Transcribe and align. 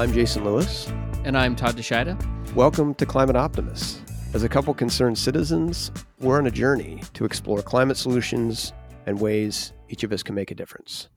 I'm 0.00 0.14
Jason 0.14 0.46
Lewis. 0.46 0.90
And 1.24 1.36
I'm 1.36 1.54
Todd 1.54 1.76
DeShida. 1.76 2.54
Welcome 2.54 2.94
to 2.94 3.04
Climate 3.04 3.36
Optimists. 3.36 4.00
As 4.32 4.42
a 4.44 4.48
couple 4.48 4.72
concerned 4.72 5.18
citizens, 5.18 5.92
we're 6.20 6.38
on 6.38 6.46
a 6.46 6.50
journey 6.50 7.02
to 7.12 7.26
explore 7.26 7.60
climate 7.60 7.98
solutions 7.98 8.72
and 9.04 9.20
ways 9.20 9.74
each 9.90 10.02
of 10.02 10.10
us 10.10 10.22
can 10.22 10.34
make 10.34 10.50
a 10.50 10.54
difference. 10.54 11.10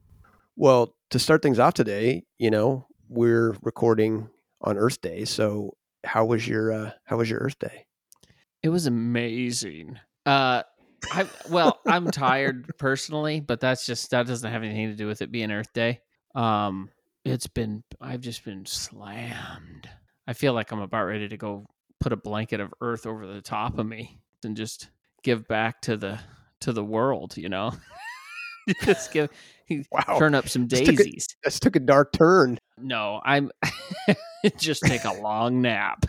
Well, 0.58 0.98
to 1.12 1.18
start 1.18 1.42
things 1.42 1.60
off 1.60 1.76
today, 1.76 2.26
you 2.40 2.52
know, 2.52 2.86
we're 3.08 3.56
recording 3.62 4.28
on 4.60 4.78
Earth 4.78 5.00
Day. 5.00 5.24
So, 5.24 5.78
how 6.04 6.26
was 6.26 6.46
your 6.46 6.74
uh, 6.74 6.92
how 7.06 7.16
was 7.16 7.30
your 7.30 7.40
Earth 7.40 7.60
Day? 7.60 7.86
It 8.64 8.68
was 8.68 8.86
amazing. 8.86 9.98
Uh, 10.26 10.64
I 11.10 11.26
well, 11.50 11.80
I'm 11.88 12.12
tired 12.12 12.78
personally, 12.78 13.40
but 13.40 13.62
that's 13.62 13.86
just 13.86 14.12
that 14.12 14.28
doesn't 14.28 14.52
have 14.52 14.62
anything 14.62 14.90
to 14.90 14.96
do 14.98 15.08
with 15.08 15.22
it 15.22 15.32
being 15.32 15.54
Earth 15.54 15.72
Day. 15.72 16.02
Um, 16.36 16.90
it's 17.26 17.48
been 17.48 17.84
I've 18.02 18.22
just 18.22 18.44
been 18.44 18.66
slammed. 18.66 19.90
I 20.28 20.34
feel 20.34 20.54
like 20.54 20.72
I'm 20.72 20.80
about 20.80 21.06
ready 21.06 21.28
to 21.28 21.38
go 21.38 21.66
put 22.00 22.14
a 22.14 22.18
blanket 22.18 22.60
of 22.60 22.74
earth 22.82 23.06
over 23.06 23.26
the 23.26 23.42
top 23.42 23.78
of 23.78 23.86
me 23.86 24.20
and 24.44 24.58
just 24.58 24.90
give 25.24 25.48
back 25.48 25.82
to 25.82 25.98
the 25.98 26.20
to 26.62 26.74
the 26.74 26.84
world, 26.84 27.38
you 27.38 27.50
know. 27.50 27.74
just 28.84 29.12
give 29.12 29.30
wow. 29.92 30.18
turn 30.18 30.36
up 30.36 30.50
some 30.50 30.68
daisies. 30.68 31.28
This 31.44 31.60
took 31.60 31.76
a, 31.76 31.80
took 31.80 31.84
a 31.84 31.86
dark 31.86 32.14
turn. 32.14 32.60
No, 32.78 33.22
I'm 33.24 33.52
just 34.58 34.84
take 34.84 35.06
a 35.06 35.14
long 35.14 35.62
nap. 35.62 36.06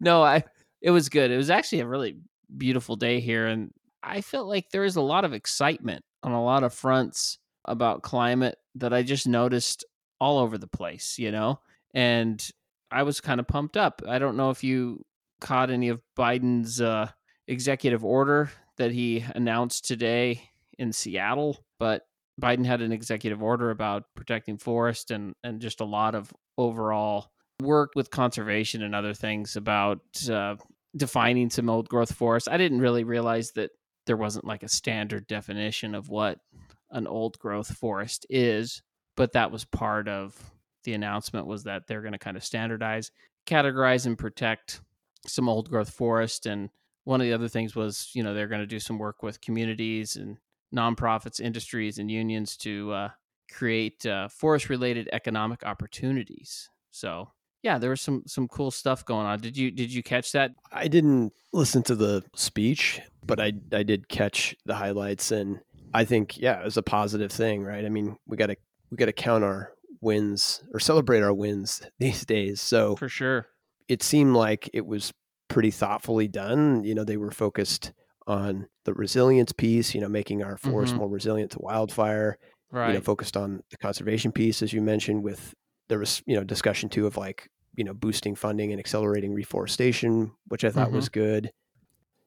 no, 0.00 0.22
I 0.22 0.44
it 0.80 0.90
was 0.90 1.08
good. 1.08 1.30
It 1.30 1.36
was 1.36 1.50
actually 1.50 1.80
a 1.80 1.86
really 1.86 2.18
beautiful 2.56 2.96
day 2.96 3.20
here 3.20 3.46
and 3.46 3.72
I 4.02 4.20
felt 4.20 4.46
like 4.46 4.70
there 4.70 4.82
was 4.82 4.94
a 4.94 5.00
lot 5.00 5.24
of 5.24 5.32
excitement 5.32 6.04
on 6.22 6.30
a 6.30 6.42
lot 6.42 6.62
of 6.62 6.72
fronts 6.72 7.38
about 7.66 8.02
climate 8.02 8.56
that 8.76 8.92
I 8.92 9.02
just 9.02 9.26
noticed 9.26 9.84
all 10.20 10.38
over 10.38 10.58
the 10.58 10.66
place, 10.66 11.18
you 11.18 11.30
know? 11.30 11.60
And 11.94 12.44
I 12.90 13.02
was 13.02 13.20
kind 13.20 13.40
of 13.40 13.46
pumped 13.46 13.76
up. 13.76 14.02
I 14.06 14.18
don't 14.18 14.36
know 14.36 14.50
if 14.50 14.62
you 14.64 15.04
caught 15.40 15.70
any 15.70 15.88
of 15.88 16.00
Biden's 16.18 16.80
uh, 16.80 17.10
executive 17.48 18.04
order 18.04 18.50
that 18.76 18.92
he 18.92 19.24
announced 19.34 19.86
today 19.86 20.42
in 20.78 20.92
Seattle, 20.92 21.64
but 21.78 22.02
Biden 22.40 22.66
had 22.66 22.82
an 22.82 22.92
executive 22.92 23.42
order 23.42 23.70
about 23.70 24.04
protecting 24.14 24.58
forest 24.58 25.10
and, 25.10 25.34
and 25.42 25.60
just 25.60 25.80
a 25.80 25.84
lot 25.84 26.14
of 26.14 26.32
overall 26.58 27.30
work 27.62 27.92
with 27.94 28.10
conservation 28.10 28.82
and 28.82 28.94
other 28.94 29.14
things 29.14 29.56
about 29.56 30.00
uh, 30.30 30.56
defining 30.96 31.48
some 31.50 31.70
old 31.70 31.88
growth 31.88 32.14
forests. 32.14 32.48
I 32.48 32.58
didn't 32.58 32.80
really 32.80 33.04
realize 33.04 33.52
that 33.52 33.70
there 34.06 34.16
wasn't 34.16 34.44
like 34.44 34.62
a 34.62 34.68
standard 34.68 35.26
definition 35.26 35.94
of 35.94 36.08
what 36.08 36.38
an 36.90 37.06
old 37.06 37.38
growth 37.38 37.76
forest 37.76 38.26
is, 38.30 38.82
but 39.16 39.32
that 39.32 39.50
was 39.50 39.64
part 39.64 40.08
of 40.08 40.34
the 40.84 40.94
announcement 40.94 41.46
was 41.46 41.64
that 41.64 41.86
they're 41.86 42.02
going 42.02 42.12
to 42.12 42.18
kind 42.18 42.36
of 42.36 42.44
standardize, 42.44 43.10
categorize 43.46 44.06
and 44.06 44.18
protect 44.18 44.80
some 45.26 45.48
old 45.48 45.68
growth 45.68 45.90
forest 45.90 46.46
and 46.46 46.70
one 47.06 47.20
of 47.20 47.26
the 47.26 47.32
other 47.32 47.48
things 47.48 47.76
was, 47.76 48.10
you 48.14 48.24
know, 48.24 48.34
they're 48.34 48.48
going 48.48 48.60
to 48.60 48.66
do 48.66 48.80
some 48.80 48.98
work 48.98 49.22
with 49.22 49.40
communities 49.40 50.16
and 50.16 50.38
nonprofits, 50.74 51.40
industries 51.40 51.98
and 51.98 52.10
unions 52.10 52.56
to 52.58 52.92
uh, 52.92 53.08
create 53.50 54.04
uh, 54.04 54.26
forest 54.26 54.68
related 54.68 55.08
economic 55.12 55.64
opportunities. 55.64 56.68
So, 56.90 57.30
yeah, 57.62 57.78
there 57.78 57.90
was 57.90 58.00
some 58.00 58.24
some 58.26 58.48
cool 58.48 58.72
stuff 58.72 59.04
going 59.04 59.24
on. 59.24 59.40
Did 59.40 59.56
you 59.56 59.70
did 59.70 59.92
you 59.92 60.02
catch 60.02 60.32
that? 60.32 60.50
I 60.72 60.88
didn't 60.88 61.32
listen 61.52 61.84
to 61.84 61.94
the 61.94 62.24
speech, 62.34 63.00
but 63.24 63.40
I 63.40 63.52
I 63.72 63.84
did 63.84 64.08
catch 64.08 64.56
the 64.66 64.74
highlights 64.74 65.30
and 65.30 65.60
I 65.96 66.04
think 66.04 66.36
yeah, 66.36 66.60
it 66.60 66.64
was 66.64 66.76
a 66.76 66.82
positive 66.82 67.32
thing, 67.32 67.64
right? 67.64 67.84
I 67.84 67.88
mean, 67.88 68.18
we 68.26 68.36
got 68.36 68.48
to 68.48 68.56
we 68.90 68.98
got 68.98 69.06
to 69.06 69.12
count 69.12 69.44
our 69.44 69.72
wins 70.02 70.62
or 70.74 70.78
celebrate 70.78 71.22
our 71.22 71.32
wins 71.32 71.80
these 71.98 72.26
days. 72.26 72.60
So 72.60 72.96
For 72.96 73.08
sure. 73.08 73.46
It 73.88 74.02
seemed 74.02 74.36
like 74.36 74.68
it 74.74 74.84
was 74.84 75.14
pretty 75.48 75.70
thoughtfully 75.70 76.28
done. 76.28 76.84
You 76.84 76.94
know, 76.94 77.04
they 77.04 77.16
were 77.16 77.30
focused 77.30 77.92
on 78.26 78.68
the 78.84 78.92
resilience 78.92 79.52
piece, 79.52 79.94
you 79.94 80.02
know, 80.02 80.08
making 80.08 80.42
our 80.42 80.58
forest 80.58 80.90
mm-hmm. 80.90 81.00
more 81.00 81.08
resilient 81.08 81.52
to 81.52 81.60
wildfire. 81.60 82.36
Right. 82.70 82.88
You 82.88 82.94
know, 82.94 83.00
focused 83.00 83.36
on 83.36 83.62
the 83.70 83.78
conservation 83.78 84.32
piece, 84.32 84.60
as 84.60 84.74
you 84.74 84.82
mentioned, 84.82 85.22
with 85.22 85.54
there 85.88 86.00
was, 86.00 86.22
you 86.26 86.36
know, 86.36 86.44
discussion 86.44 86.90
too 86.90 87.06
of 87.06 87.16
like, 87.16 87.48
you 87.74 87.84
know, 87.84 87.94
boosting 87.94 88.34
funding 88.34 88.70
and 88.70 88.80
accelerating 88.80 89.32
reforestation, 89.32 90.32
which 90.48 90.62
I 90.62 90.70
thought 90.70 90.88
mm-hmm. 90.88 90.96
was 90.96 91.08
good. 91.08 91.52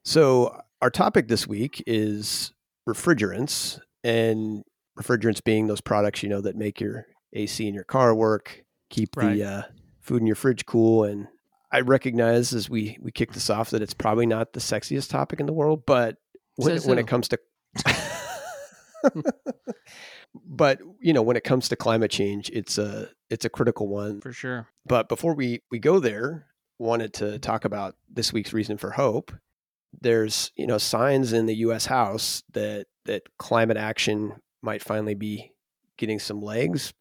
So 0.06 0.59
our 0.81 0.90
topic 0.90 1.28
this 1.28 1.46
week 1.46 1.84
is 1.86 2.53
refrigerants 2.88 3.79
and 4.03 4.63
refrigerants 4.97 5.44
being 5.44 5.67
those 5.67 5.81
products 5.81 6.23
you 6.23 6.29
know 6.29 6.41
that 6.41 6.56
make 6.56 6.79
your 6.79 7.06
AC 7.34 7.67
in 7.67 7.73
your 7.73 7.84
car 7.84 8.13
work, 8.16 8.63
keep 8.90 9.16
right. 9.16 9.35
the 9.35 9.44
uh, 9.44 9.62
food 10.01 10.22
in 10.22 10.28
your 10.28 10.35
fridge 10.35 10.66
cool. 10.66 11.03
And 11.03 11.28
I 11.72 11.81
recognize 11.81 12.53
as 12.53 12.69
we 12.69 12.97
we 13.01 13.12
kick 13.12 13.34
this 13.34 13.50
off 13.50 13.69
that 13.72 13.81
it's 13.81 13.94
probably 13.94 14.25
not 14.25 14.53
the 14.53 14.59
sexiest 14.59 15.09
topic 15.09 15.39
in 15.39 15.45
the 15.45 15.53
world, 15.53 15.84
but 15.85 16.18
when, 16.56 16.78
when 16.81 17.00
it 17.00 17.07
comes 17.07 17.29
to 17.29 17.39
but 20.45 20.81
you 21.00 21.13
know 21.13 21.22
when 21.22 21.38
it 21.38 21.44
comes 21.44 21.69
to 21.69 21.75
climate 21.75 22.12
change 22.12 22.50
it's 22.51 22.78
a 22.78 23.09
it's 23.29 23.45
a 23.45 23.50
critical 23.50 23.88
one 23.88 24.19
for 24.22 24.34
sure 24.34 24.68
but 24.85 25.07
before 25.07 25.34
we 25.34 25.62
we 25.72 25.79
go 25.79 26.00
there 26.00 26.47
wanted 26.78 27.13
to 27.13 27.39
talk 27.39 27.66
about 27.66 27.95
this 28.09 28.34
week's 28.34 28.53
reason 28.53 28.78
for 28.78 28.91
hope 28.91 29.31
there's 30.01 30.51
you 30.55 30.67
know 30.67 30.77
signs 30.77 31.33
in 31.33 31.45
the 31.45 31.55
U.S. 31.55 31.85
House 31.85 32.44
that 32.53 32.88
that 33.05 33.23
climate 33.38 33.77
action 33.77 34.33
might 34.61 34.83
finally 34.83 35.16
be 35.16 35.51
getting 35.97 36.19
some 36.19 36.41
legs. 36.41 36.94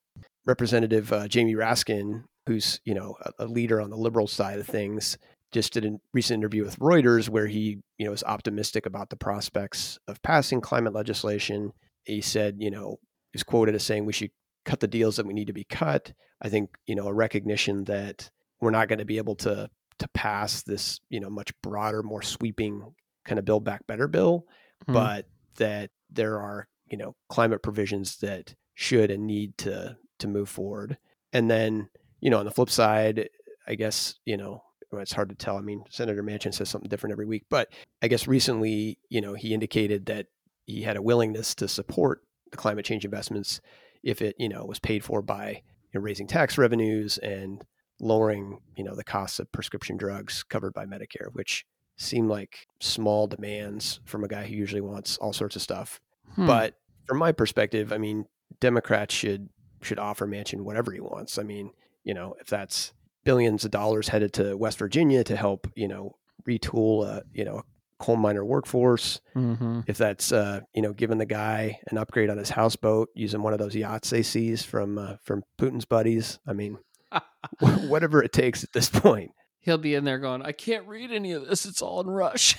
Representative 0.46 1.12
uh, 1.12 1.28
Jamie 1.28 1.54
Raskin, 1.54 2.24
who's 2.46 2.80
you 2.84 2.94
know 2.94 3.16
a, 3.22 3.44
a, 3.44 3.46
leader 3.46 3.80
on 3.80 3.90
the 3.90 3.96
liberal 3.96 4.26
side 4.26 4.58
of 4.58 4.66
things, 4.66 5.18
just 5.52 5.72
did 5.72 5.84
a 5.84 5.96
recent 6.14 6.38
interview 6.38 6.64
with 6.64 6.78
Reuters 6.78 7.28
where 7.28 7.46
he 7.46 7.78
you 7.98 8.06
know 8.06 8.12
is 8.12 8.24
optimistic 8.24 8.86
about 8.86 9.10
the 9.10 9.16
prospects 9.16 9.98
of 10.08 10.22
passing 10.22 10.60
climate 10.60 10.94
legislation. 10.94 11.72
He 12.04 12.20
said 12.20 12.56
you 12.58 12.70
know 12.70 12.98
is 13.34 13.42
quoted 13.42 13.74
as 13.74 13.82
saying 13.82 14.06
we 14.06 14.12
should 14.12 14.30
cut 14.64 14.80
the 14.80 14.88
deals 14.88 15.16
that 15.16 15.26
we 15.26 15.34
need 15.34 15.46
to 15.46 15.52
be 15.52 15.64
cut. 15.64 16.12
I 16.40 16.48
think 16.48 16.70
you 16.86 16.94
know 16.94 17.06
a 17.06 17.14
recognition 17.14 17.84
that 17.84 18.30
we're 18.60 18.70
not 18.70 18.88
going 18.88 18.98
to 18.98 19.04
be 19.04 19.18
able 19.18 19.36
to 19.36 19.68
to 19.98 20.08
pass 20.08 20.62
this, 20.62 21.00
you 21.08 21.20
know, 21.20 21.30
much 21.30 21.52
broader, 21.62 22.02
more 22.02 22.22
sweeping 22.22 22.94
kind 23.24 23.38
of 23.38 23.44
build 23.44 23.64
back 23.64 23.86
better 23.86 24.08
bill, 24.08 24.46
mm-hmm. 24.82 24.92
but 24.92 25.26
that 25.56 25.90
there 26.10 26.40
are, 26.40 26.66
you 26.86 26.96
know, 26.96 27.14
climate 27.28 27.62
provisions 27.62 28.16
that 28.18 28.54
should 28.74 29.10
and 29.10 29.26
need 29.26 29.56
to 29.58 29.96
to 30.18 30.28
move 30.28 30.48
forward. 30.48 30.98
And 31.32 31.50
then, 31.50 31.88
you 32.20 32.30
know, 32.30 32.38
on 32.38 32.44
the 32.44 32.50
flip 32.50 32.70
side, 32.70 33.28
I 33.66 33.74
guess, 33.74 34.14
you 34.24 34.36
know, 34.36 34.62
it's 34.92 35.12
hard 35.12 35.28
to 35.28 35.34
tell. 35.34 35.56
I 35.56 35.60
mean, 35.60 35.84
Senator 35.90 36.22
Manchin 36.22 36.54
says 36.54 36.68
something 36.68 36.88
different 36.88 37.12
every 37.12 37.26
week, 37.26 37.44
but 37.50 37.68
I 38.02 38.08
guess 38.08 38.26
recently, 38.26 38.98
you 39.10 39.20
know, 39.20 39.34
he 39.34 39.52
indicated 39.52 40.06
that 40.06 40.26
he 40.64 40.82
had 40.82 40.96
a 40.96 41.02
willingness 41.02 41.54
to 41.56 41.68
support 41.68 42.22
the 42.50 42.56
climate 42.56 42.84
change 42.84 43.04
investments 43.04 43.60
if 44.02 44.22
it, 44.22 44.36
you 44.38 44.48
know, 44.48 44.64
was 44.64 44.78
paid 44.78 45.04
for 45.04 45.20
by 45.20 45.62
you 45.92 46.00
know, 46.00 46.00
raising 46.00 46.26
tax 46.26 46.56
revenues 46.56 47.18
and 47.18 47.64
lowering, 48.00 48.58
you 48.76 48.84
know, 48.84 48.94
the 48.94 49.04
costs 49.04 49.38
of 49.38 49.50
prescription 49.52 49.96
drugs 49.96 50.42
covered 50.42 50.72
by 50.72 50.86
Medicare, 50.86 51.32
which 51.32 51.64
seem 51.96 52.28
like 52.28 52.66
small 52.80 53.26
demands 53.26 54.00
from 54.04 54.24
a 54.24 54.28
guy 54.28 54.46
who 54.46 54.54
usually 54.54 54.80
wants 54.80 55.16
all 55.18 55.32
sorts 55.32 55.56
of 55.56 55.62
stuff. 55.62 56.00
Hmm. 56.34 56.46
But 56.46 56.74
from 57.06 57.18
my 57.18 57.32
perspective, 57.32 57.92
I 57.92 57.98
mean, 57.98 58.26
Democrats 58.60 59.14
should 59.14 59.48
should 59.82 59.98
offer 59.98 60.26
Manchin 60.26 60.62
whatever 60.62 60.92
he 60.92 61.00
wants. 61.00 61.38
I 61.38 61.42
mean, 61.42 61.70
you 62.04 62.14
know, 62.14 62.34
if 62.40 62.48
that's 62.48 62.92
billions 63.24 63.64
of 63.64 63.70
dollars 63.70 64.08
headed 64.08 64.32
to 64.34 64.56
West 64.56 64.78
Virginia 64.78 65.22
to 65.24 65.36
help, 65.36 65.66
you 65.74 65.86
know, 65.86 66.16
retool 66.48 67.04
a, 67.06 67.22
you 67.32 67.44
know, 67.44 67.62
coal 67.98 68.16
miner 68.16 68.44
workforce, 68.44 69.20
mm-hmm. 69.36 69.80
if 69.86 69.98
that's 69.98 70.32
uh, 70.32 70.60
you 70.74 70.82
know, 70.82 70.92
giving 70.92 71.18
the 71.18 71.26
guy 71.26 71.78
an 71.88 71.98
upgrade 71.98 72.30
on 72.30 72.38
his 72.38 72.50
houseboat 72.50 73.08
using 73.14 73.42
one 73.42 73.52
of 73.52 73.58
those 73.58 73.74
yachts 73.74 74.10
they 74.10 74.22
seized 74.22 74.66
from 74.66 74.98
uh, 74.98 75.16
from 75.22 75.42
Putin's 75.60 75.84
buddies. 75.84 76.38
I 76.46 76.52
mean, 76.52 76.78
whatever 77.88 78.22
it 78.22 78.32
takes 78.32 78.64
at 78.64 78.72
this 78.72 78.88
point. 78.88 79.32
He'll 79.60 79.78
be 79.78 79.94
in 79.94 80.04
there 80.04 80.18
going, 80.18 80.42
I 80.42 80.52
can't 80.52 80.86
read 80.86 81.10
any 81.10 81.32
of 81.32 81.46
this. 81.46 81.66
It's 81.66 81.82
all 81.82 82.00
in 82.00 82.08
Rush. 82.08 82.56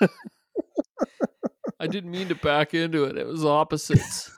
I 1.80 1.86
didn't 1.86 2.10
mean 2.10 2.28
to 2.28 2.34
back 2.34 2.74
into 2.74 3.04
it. 3.04 3.16
It 3.16 3.26
was 3.26 3.44
opposites. 3.44 4.30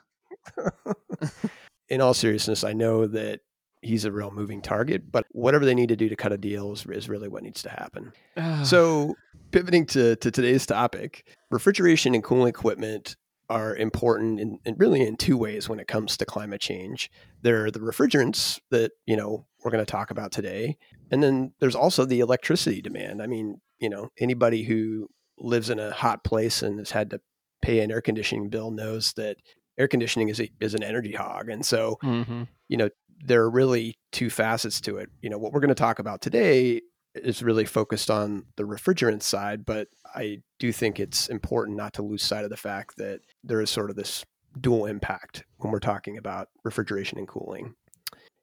in 1.89 2.01
all 2.01 2.15
seriousness, 2.15 2.65
I 2.65 2.73
know 2.73 3.07
that 3.07 3.41
he's 3.83 4.05
a 4.05 4.13
real 4.13 4.31
moving 4.31 4.61
target, 4.61 5.11
but 5.11 5.25
whatever 5.31 5.65
they 5.65 5.75
need 5.75 5.89
to 5.89 5.97
do 5.97 6.09
to 6.09 6.17
cut 6.17 6.33
a 6.33 6.39
deal 6.39 6.73
is, 6.73 6.85
is 6.87 7.09
really 7.09 7.29
what 7.29 7.43
needs 7.43 7.63
to 7.63 7.71
happen. 7.71 8.13
so, 8.65 9.15
pivoting 9.53 9.87
to, 9.87 10.17
to 10.17 10.31
today's 10.31 10.67
topic, 10.67 11.27
refrigeration 11.51 12.15
and 12.15 12.23
cooling 12.23 12.49
equipment 12.49 13.17
are 13.51 13.77
important 13.77 14.39
in, 14.39 14.61
in, 14.65 14.77
really 14.79 15.03
in 15.03 15.17
two 15.17 15.37
ways 15.37 15.69
when 15.69 15.81
it 15.81 15.89
comes 15.89 16.17
to 16.17 16.25
climate 16.25 16.61
change. 16.61 17.11
There 17.43 17.67
are 17.67 17.71
the 17.71 17.81
refrigerants 17.81 18.61
that, 18.71 18.93
you 19.07 19.17
know, 19.17 19.45
we're 19.63 19.73
going 19.73 19.85
to 19.85 19.91
talk 19.91 20.13
about 20.13 20.31
today. 20.31 20.79
And 21.11 21.23
then 21.23 21.53
there's 21.59 21.75
also 21.75 22.05
the 22.05 22.21
electricity 22.21 22.81
demand. 22.81 23.21
I 23.21 23.27
mean, 23.27 23.61
you 23.81 23.91
know, 23.91 24.09
anybody 24.19 24.63
who 24.63 25.09
lives 25.37 25.69
in 25.69 25.81
a 25.81 25.91
hot 25.91 26.23
place 26.23 26.63
and 26.63 26.79
has 26.79 26.93
had 26.93 27.11
to 27.11 27.21
pay 27.61 27.81
an 27.81 27.91
air 27.91 28.01
conditioning 28.01 28.49
bill 28.51 28.71
knows 28.71 29.13
that 29.15 29.37
air 29.77 29.89
conditioning 29.89 30.29
is 30.29 30.41
a, 30.41 30.51
is 30.61 30.75
an 30.75 30.85
energy 30.85 31.13
hog. 31.13 31.49
And 31.49 31.67
so, 31.67 31.99
mm-hmm. 32.05 32.45
you 32.69 32.77
know, 32.77 32.89
there 33.25 33.43
are 33.43 33.51
really 33.51 33.99
two 34.13 34.31
facets 34.31 34.81
to 34.83 34.97
it. 34.99 35.11
You 35.21 35.29
know, 35.29 35.39
what 35.39 35.53
we're 35.53 35.61
going 35.61 35.69
to 35.71 35.75
talk 35.75 35.99
about 35.99 36.23
today 36.23 36.83
is 37.15 37.43
really 37.43 37.65
focused 37.65 38.11
on 38.11 38.45
the 38.57 38.65
refrigerant 38.65 39.23
side, 39.23 39.65
but 39.65 39.89
I 40.15 40.43
do 40.59 40.73
think 40.73 41.01
it's 41.01 41.29
important 41.29 41.77
not 41.77 41.95
to 41.95 42.03
lose 42.03 42.23
sight 42.23 42.45
of 42.45 42.51
the 42.51 42.57
fact 42.57 42.97
that 42.99 43.21
there 43.43 43.61
is 43.61 43.71
sort 43.71 43.91
of 43.91 43.97
this 43.97 44.25
dual 44.61 44.87
impact 44.87 45.45
when 45.59 45.73
we're 45.73 45.79
talking 45.79 46.17
about 46.19 46.49
refrigeration 46.65 47.19
and 47.19 47.29
cooling. 47.29 47.75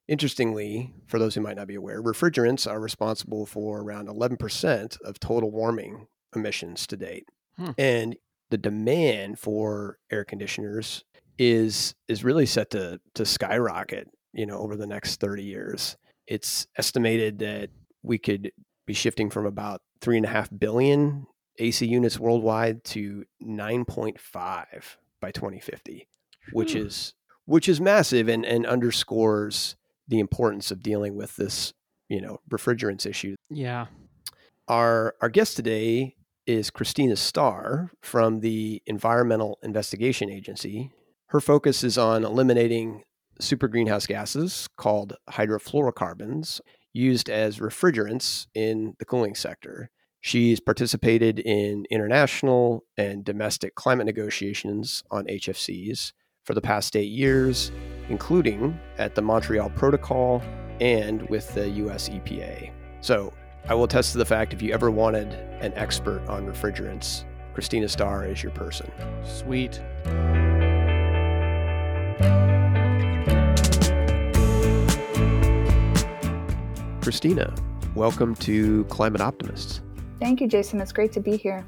Interestingly, 0.08 0.94
for 1.08 1.20
those 1.20 1.36
who 1.36 1.42
might 1.42 1.58
not 1.58 1.68
be 1.68 1.76
aware, 1.76 2.02
refrigerants 2.02 2.70
are 2.70 2.80
responsible 2.80 3.46
for 3.46 3.82
around 3.82 4.08
11% 4.08 5.02
of 5.02 5.20
total 5.20 5.52
warming 5.52 6.08
emissions 6.34 6.88
to 6.88 6.98
date. 6.98 7.26
Hmm. 7.58 7.72
And 7.78 8.16
the 8.50 8.58
demand 8.58 9.40
for 9.40 9.98
air 10.12 10.24
conditioners 10.24 11.04
is 11.38 11.94
is 12.08 12.24
really 12.24 12.46
set 12.46 12.72
to 12.72 13.00
to 13.16 13.26
skyrocket, 13.26 14.08
you 14.34 14.46
know, 14.46 14.58
over 14.58 14.76
the 14.76 14.88
next 14.88 15.20
30 15.20 15.44
years. 15.44 15.98
It's 16.26 16.68
estimated 16.78 17.40
that 17.40 17.70
we 18.04 18.18
could 18.18 18.52
be 18.86 18.94
shifting 18.94 19.30
from 19.30 19.46
about 19.46 19.82
three 20.02 20.18
and 20.18 20.26
a 20.26 20.30
half 20.30 20.50
billion 20.58 21.28
AC 21.60 21.86
units 21.86 22.20
worldwide 22.20 22.84
to 22.86 23.26
9.5 23.44 24.18
by 25.20 25.32
2050, 25.32 26.08
which 26.52 26.74
hmm. 26.74 26.80
is 26.80 27.14
which 27.46 27.70
is 27.70 27.80
massive 27.80 28.28
and, 28.28 28.46
and 28.46 28.66
underscores 28.66 29.76
the 30.08 30.20
importance 30.20 30.70
of 30.70 30.84
dealing 30.84 31.16
with 31.16 31.36
this, 31.38 31.74
you 32.10 32.22
know, 32.22 32.40
refrigerants 32.50 33.06
issue. 33.06 33.36
Yeah. 33.50 33.88
Our 34.68 35.16
our 35.22 35.30
guest 35.30 35.56
today 35.56 36.16
is 36.46 36.70
Christina 36.70 37.16
Starr 37.16 37.92
from 38.02 38.40
the 38.40 38.82
Environmental 38.86 39.60
Investigation 39.64 40.30
Agency. 40.30 40.92
Her 41.28 41.42
focus 41.42 41.84
is 41.84 41.98
on 41.98 42.24
eliminating 42.24 43.04
super 43.40 43.68
greenhouse 43.68 44.08
gases 44.08 44.68
called 44.78 45.16
hydrofluorocarbons 45.30 46.62
used 46.98 47.30
as 47.30 47.60
refrigerants 47.60 48.48
in 48.54 48.96
the 49.00 49.06
cooling 49.06 49.36
sector. 49.36 49.90
She's 50.22 50.60
participated 50.60 51.40
in 51.40 51.86
international 51.90 52.84
and 52.98 53.24
domestic 53.24 53.76
climate 53.76 54.08
negotiations 54.08 55.04
on 55.12 55.26
HFCs 55.28 56.12
for 56.44 56.54
the 56.54 56.62
past 56.62 56.96
eight 56.96 57.12
years, 57.12 57.72
including 58.10 58.80
at 58.98 59.16
the 59.16 59.22
Montreal 59.22 59.70
Protocol 59.70 60.42
and 60.82 61.22
with 61.30 61.54
the 61.54 61.70
US 61.70 62.10
EPA. 62.10 62.72
So 63.02 63.34
I 63.70 63.74
will 63.74 63.84
attest 63.84 64.12
to 64.14 64.18
the 64.18 64.26
fact 64.26 64.54
if 64.54 64.62
you 64.62 64.74
ever 64.74 64.90
wanted 64.90 65.34
an 65.62 65.74
expert 65.76 66.28
on 66.28 66.46
refrigerants, 66.48 67.26
Christina 67.54 67.88
Starr 67.88 68.26
is 68.26 68.42
your 68.42 68.52
person. 68.52 68.92
Sweet. 69.24 69.82
Christina, 77.08 77.56
welcome 77.96 78.36
to 78.36 78.84
Climate 78.90 79.22
Optimists. 79.22 79.80
Thank 80.20 80.42
you, 80.42 80.48
Jason. 80.50 80.82
It's 80.82 80.92
great 80.92 81.14
to 81.14 81.22
be 81.22 81.38
here. 81.38 81.66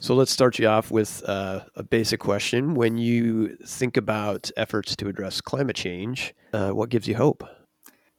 So 0.00 0.14
let's 0.14 0.30
start 0.30 0.58
you 0.58 0.66
off 0.68 0.90
with 0.90 1.22
uh, 1.26 1.60
a 1.76 1.82
basic 1.82 2.18
question. 2.18 2.74
When 2.74 2.96
you 2.96 3.56
think 3.66 3.98
about 3.98 4.50
efforts 4.56 4.96
to 4.96 5.08
address 5.08 5.42
climate 5.42 5.76
change, 5.76 6.34
uh, 6.54 6.70
what 6.70 6.88
gives 6.88 7.06
you 7.06 7.14
hope? 7.14 7.46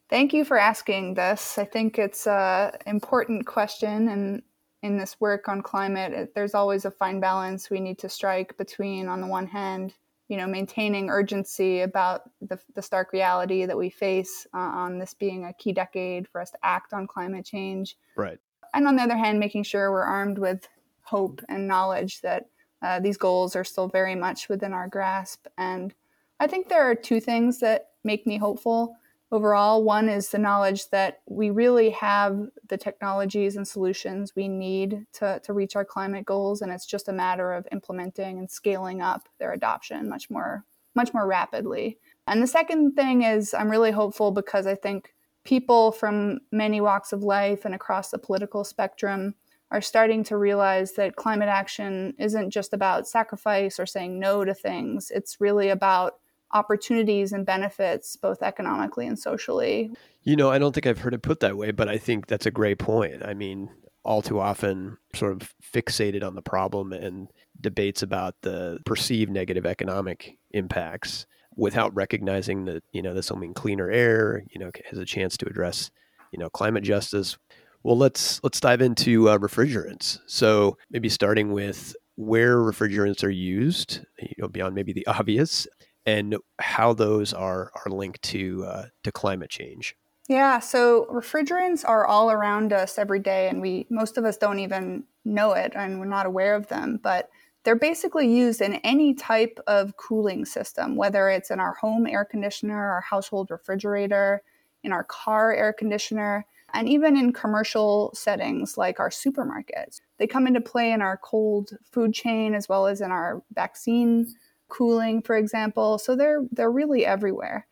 Thank 0.08 0.34
you 0.34 0.46
for 0.46 0.56
asking 0.56 1.16
this. 1.16 1.58
I 1.58 1.66
think 1.66 1.98
it's 1.98 2.28
an 2.28 2.74
important 2.86 3.48
question, 3.48 4.08
and 4.10 4.44
in 4.84 5.00
this 5.00 5.20
work 5.20 5.50
on 5.50 5.64
climate, 5.64 6.34
there's 6.36 6.54
always 6.54 6.86
a 6.86 6.92
fine 6.92 7.20
balance 7.20 7.72
we 7.72 7.80
need 7.80 7.98
to 7.98 8.08
strike 8.08 8.56
between, 8.56 9.08
on 9.08 9.20
the 9.20 9.26
one 9.26 9.48
hand, 9.48 9.96
you 10.28 10.38
know, 10.38 10.48
maintaining 10.48 11.10
urgency 11.10 11.82
about 11.82 12.30
the, 12.42 12.60
the 12.74 12.82
stark 12.82 13.14
reality 13.14 13.66
that 13.66 13.78
we 13.78 13.90
face 13.90 14.48
uh, 14.54 14.58
on 14.58 14.98
this 14.98 15.14
being 15.14 15.46
a 15.46 15.54
key 15.54 15.72
decade 15.72 16.28
for 16.28 16.42
us 16.42 16.52
to 16.52 16.58
act 16.64 16.94
on 16.94 17.06
climate 17.06 17.46
change. 17.46 17.98
Right. 18.16 18.40
And 18.74 18.88
on 18.88 18.96
the 18.96 19.04
other 19.04 19.18
hand, 19.18 19.40
making 19.40 19.64
sure 19.64 19.92
we're 19.92 20.02
armed 20.02 20.38
with 20.38 20.68
hope 21.02 21.42
and 21.48 21.68
knowledge 21.68 22.22
that 22.22 22.48
uh, 22.82 23.00
these 23.00 23.18
goals 23.18 23.56
are 23.56 23.64
still 23.64 23.88
very 23.88 24.16
much 24.16 24.50
within 24.50 24.74
our 24.74 24.88
grasp. 24.88 25.48
And 25.58 25.94
I 26.40 26.48
think 26.48 26.68
there 26.68 26.84
are 26.84 26.96
two 26.96 27.20
things 27.20 27.60
that 27.60 27.92
make 28.04 28.28
me 28.28 28.38
hopeful 28.38 28.98
overall. 29.36 29.84
One 29.84 30.10
is 30.10 30.30
the 30.30 30.40
knowledge 30.40 30.90
that 30.90 31.20
we 31.28 31.50
really 31.50 31.92
have 31.92 32.48
the 32.68 32.78
technologies 32.78 33.56
and 33.58 33.68
solutions 33.68 34.36
we 34.36 34.48
need 34.48 35.06
to, 35.14 35.40
to 35.44 35.54
reach 35.54 35.76
our 35.76 35.86
climate 35.86 36.26
goals, 36.26 36.62
and 36.62 36.72
it's 36.72 36.86
just 36.86 37.10
a 37.10 37.14
matter 37.14 37.52
of 37.54 37.68
implementing 37.72 38.40
and 38.40 38.50
scaling 38.50 39.02
up 39.02 39.28
their 39.38 39.54
adoption 39.54 40.10
much 40.10 40.30
more 40.30 40.66
much 40.96 41.14
more 41.14 41.28
rapidly. 41.28 42.00
And 42.26 42.42
the 42.42 42.48
second 42.48 42.94
thing 42.94 43.24
is 43.24 43.54
I'm 43.54 43.70
really 43.70 43.92
hopeful 43.92 44.32
because 44.32 44.66
I 44.66 44.76
think 44.76 45.14
people 45.44 45.92
from 45.92 46.40
many 46.52 46.80
walks 46.80 47.12
of 47.12 47.22
life 47.22 47.66
and 47.66 47.76
across 47.76 48.10
the 48.10 48.18
political 48.18 48.64
spectrum 48.64 49.36
are 49.72 49.82
starting 49.82 50.24
to 50.24 50.38
realize 50.38 50.94
that 50.94 51.18
climate 51.18 51.50
action 51.50 52.14
isn't 52.18 52.52
just 52.52 52.74
about 52.74 53.08
sacrifice 53.08 53.80
or 53.80 53.86
saying 53.86 54.18
no 54.20 54.46
to 54.46 54.54
things. 54.54 55.12
It's 55.12 55.42
really 55.42 55.70
about 55.70 56.16
opportunities 56.56 57.34
and 57.34 57.46
benefits, 57.46 58.16
both 58.16 58.42
economically 58.42 59.06
and 59.06 59.20
socially. 59.20 59.92
You 60.24 60.38
know, 60.38 60.50
I 60.50 60.58
don't 60.58 60.74
think 60.74 60.88
I've 60.88 61.00
heard 61.00 61.14
it 61.14 61.22
put 61.22 61.42
that 61.42 61.58
way, 61.58 61.72
but 61.72 61.90
I 61.90 61.98
think 61.98 62.28
that's 62.28 62.46
a 62.46 62.52
great 62.52 62.80
point. 62.80 63.24
I 63.24 63.34
mean, 63.34 63.70
all 64.06 64.22
too 64.22 64.40
often 64.40 64.98
sort 65.14 65.34
of 65.34 65.54
fixated 65.62 66.24
on 66.24 66.36
the 66.36 66.42
problem 66.42 66.94
and 66.94 67.28
debates 67.60 68.02
about 68.02 68.36
the 68.42 68.80
perceived 68.86 69.32
negative 69.32 69.66
economic 69.66 70.38
impacts 70.52 71.26
without 71.58 71.94
recognizing 71.94 72.66
that, 72.66 72.84
you 72.94 73.02
know, 73.02 73.14
this 73.14 73.30
will 73.30 73.38
mean 73.38 73.54
cleaner 73.54 73.92
air, 73.92 74.44
you 74.50 74.60
know, 74.60 74.72
has 74.90 74.98
a 74.98 75.06
chance 75.06 75.36
to 75.38 75.48
address, 75.48 75.92
you 76.32 76.40
know, 76.40 76.50
climate 76.50 76.84
justice. 76.84 77.38
Well, 77.84 77.98
let's 77.98 78.42
let's 78.44 78.62
dive 78.62 78.82
into 78.82 79.28
uh, 79.30 79.38
refrigerants. 79.38 80.20
So 80.26 80.78
maybe 80.90 81.10
starting 81.10 81.52
with 81.52 81.96
where 82.16 82.58
refrigerants 82.58 83.24
are 83.24 83.30
used, 83.30 84.00
you 84.22 84.36
know, 84.38 84.48
beyond 84.48 84.74
maybe 84.74 84.94
the 84.94 85.06
obvious, 85.08 85.68
and 86.06 86.38
how 86.60 86.94
those 86.94 87.34
are 87.34 87.72
are 87.74 87.92
linked 87.92 88.22
to 88.24 88.66
uh, 88.66 88.86
to 89.04 89.12
climate 89.12 89.50
change. 89.50 89.96
Yeah, 90.28 90.60
so 90.60 91.06
refrigerants 91.12 91.88
are 91.88 92.06
all 92.06 92.32
around 92.32 92.74
us 92.74 92.98
every 92.98 93.20
day, 93.20 93.48
and 93.48 93.62
we 93.62 93.86
most 93.90 94.18
of 94.18 94.26
us 94.26 94.38
don't 94.38 94.60
even 94.60 95.04
know 95.24 95.54
it, 95.54 95.74
and 95.76 96.00
we're 96.00 96.06
not 96.06 96.26
aware 96.26 96.56
of 96.56 96.68
them. 96.68 97.00
But 97.02 97.30
they're 97.64 97.76
basically 97.76 98.32
used 98.32 98.62
in 98.62 98.76
any 98.76 99.14
type 99.16 99.60
of 99.68 99.98
cooling 99.98 100.46
system, 100.46 100.96
whether 100.96 101.30
it's 101.30 101.50
in 101.50 101.60
our 101.60 101.74
home 101.74 102.06
air 102.06 102.24
conditioner, 102.24 102.78
our 102.78 103.02
household 103.02 103.50
refrigerator, 103.50 104.42
in 104.84 104.92
our 104.92 105.04
car 105.04 105.52
air 105.52 105.74
conditioner, 105.74 106.46
and 106.74 106.88
even 106.88 107.18
in 107.18 107.34
commercial 107.34 108.12
settings 108.14 108.78
like 108.78 109.00
our 109.00 109.10
supermarkets. 109.10 110.02
They 110.18 110.28
come 110.28 110.46
into 110.46 110.62
play 110.62 110.92
in 110.92 111.02
our 111.02 111.18
cold 111.18 111.72
food 111.92 112.14
chain 112.14 112.54
as 112.54 112.70
well 112.70 112.86
as 112.86 113.02
in 113.02 113.12
our 113.12 113.42
vaccine 113.54 114.28
cooling, 114.70 115.22
for 115.22 115.36
example. 115.36 115.98
So 115.98 116.16
they're 116.16 116.44
they're 116.52 116.72
really 116.72 117.06
everywhere. 117.06 117.68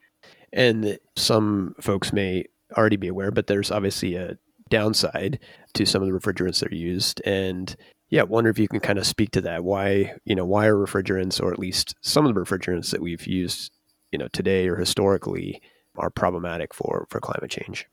And 0.52 1.00
some 1.16 1.76
folks 1.82 2.14
may 2.14 2.46
already 2.78 2.96
be 2.98 3.08
aware, 3.08 3.32
but 3.32 3.48
there's 3.48 3.72
obviously 3.72 4.16
a 4.16 4.38
downside 4.70 5.40
to 5.74 5.86
some 5.86 6.02
of 6.02 6.08
the 6.08 6.18
refrigerants 6.18 6.60
that 6.60 6.72
are 6.72 6.76
used. 6.76 7.22
And 7.26 7.76
yeah, 8.10 8.24
wonder 8.24 8.50
if 8.50 8.60
you 8.60 8.68
can 8.68 8.80
kind 8.80 9.00
of 9.00 9.08
speak 9.08 9.32
to 9.32 9.42
that. 9.42 9.64
Why, 9.64 10.14
you 10.26 10.36
know, 10.36 10.46
why 10.46 10.68
are 10.68 10.76
refrigerants, 10.76 11.42
or 11.42 11.52
at 11.52 11.60
least 11.60 11.96
some 12.02 12.26
of 12.26 12.34
the 12.34 12.40
refrigerants 12.40 12.92
that 12.92 13.02
we've 13.02 13.26
used, 13.26 13.72
you 14.12 14.20
know, 14.20 14.28
today 14.32 14.68
or 14.68 14.76
historically, 14.76 15.62
are 15.98 16.10
problematic 16.10 16.74
for 16.74 17.08
for 17.10 17.20
climate 17.20 17.50
change? 17.50 17.88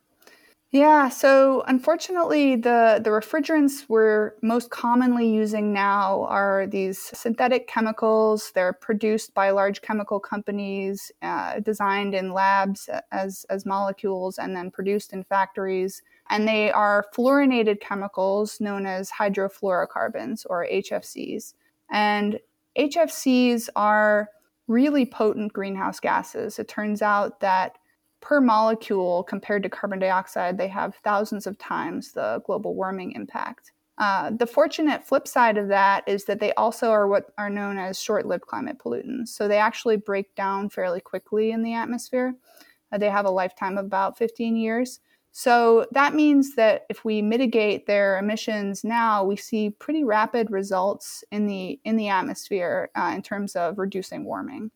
Yeah, 0.72 1.08
so 1.08 1.64
unfortunately, 1.66 2.54
the, 2.54 3.00
the 3.02 3.10
refrigerants 3.10 3.86
we're 3.88 4.34
most 4.40 4.70
commonly 4.70 5.28
using 5.28 5.72
now 5.72 6.22
are 6.26 6.68
these 6.68 6.96
synthetic 6.96 7.66
chemicals. 7.66 8.52
They're 8.54 8.72
produced 8.72 9.34
by 9.34 9.50
large 9.50 9.82
chemical 9.82 10.20
companies, 10.20 11.10
uh, 11.22 11.58
designed 11.58 12.14
in 12.14 12.32
labs 12.32 12.88
as, 13.10 13.44
as 13.50 13.66
molecules, 13.66 14.38
and 14.38 14.54
then 14.54 14.70
produced 14.70 15.12
in 15.12 15.24
factories. 15.24 16.02
And 16.28 16.46
they 16.46 16.70
are 16.70 17.04
fluorinated 17.16 17.80
chemicals 17.80 18.60
known 18.60 18.86
as 18.86 19.10
hydrofluorocarbons 19.10 20.46
or 20.48 20.68
HFCs. 20.72 21.54
And 21.90 22.38
HFCs 22.78 23.70
are 23.74 24.28
really 24.68 25.04
potent 25.04 25.52
greenhouse 25.52 25.98
gases. 25.98 26.60
It 26.60 26.68
turns 26.68 27.02
out 27.02 27.40
that 27.40 27.76
per 28.20 28.40
molecule 28.40 29.22
compared 29.24 29.62
to 29.62 29.68
carbon 29.68 29.98
dioxide, 29.98 30.58
they 30.58 30.68
have 30.68 30.94
thousands 30.96 31.46
of 31.46 31.58
times 31.58 32.12
the 32.12 32.42
global 32.46 32.74
warming 32.74 33.12
impact. 33.12 33.72
Uh, 33.98 34.30
the 34.30 34.46
fortunate 34.46 35.04
flip 35.04 35.28
side 35.28 35.58
of 35.58 35.68
that 35.68 36.02
is 36.06 36.24
that 36.24 36.40
they 36.40 36.54
also 36.54 36.90
are 36.90 37.06
what 37.06 37.26
are 37.36 37.50
known 37.50 37.76
as 37.76 38.00
short 38.00 38.24
lived 38.24 38.46
climate 38.46 38.78
pollutants. 38.78 39.28
So 39.28 39.46
they 39.46 39.58
actually 39.58 39.96
break 39.96 40.34
down 40.34 40.70
fairly 40.70 41.00
quickly 41.00 41.50
in 41.50 41.62
the 41.62 41.74
atmosphere. 41.74 42.34
Uh, 42.90 42.98
they 42.98 43.10
have 43.10 43.26
a 43.26 43.30
lifetime 43.30 43.76
of 43.76 43.84
about 43.84 44.16
15 44.16 44.56
years. 44.56 45.00
So 45.32 45.86
that 45.92 46.14
means 46.14 46.56
that 46.56 46.86
if 46.88 47.04
we 47.04 47.22
mitigate 47.22 47.86
their 47.86 48.18
emissions 48.18 48.82
now, 48.82 49.22
we 49.22 49.36
see 49.36 49.70
pretty 49.70 50.02
rapid 50.02 50.50
results 50.50 51.22
in 51.30 51.46
the 51.46 51.78
in 51.84 51.96
the 51.96 52.08
atmosphere 52.08 52.90
uh, 52.96 53.12
in 53.14 53.22
terms 53.22 53.54
of 53.54 53.78
reducing 53.78 54.24
warming. 54.24 54.70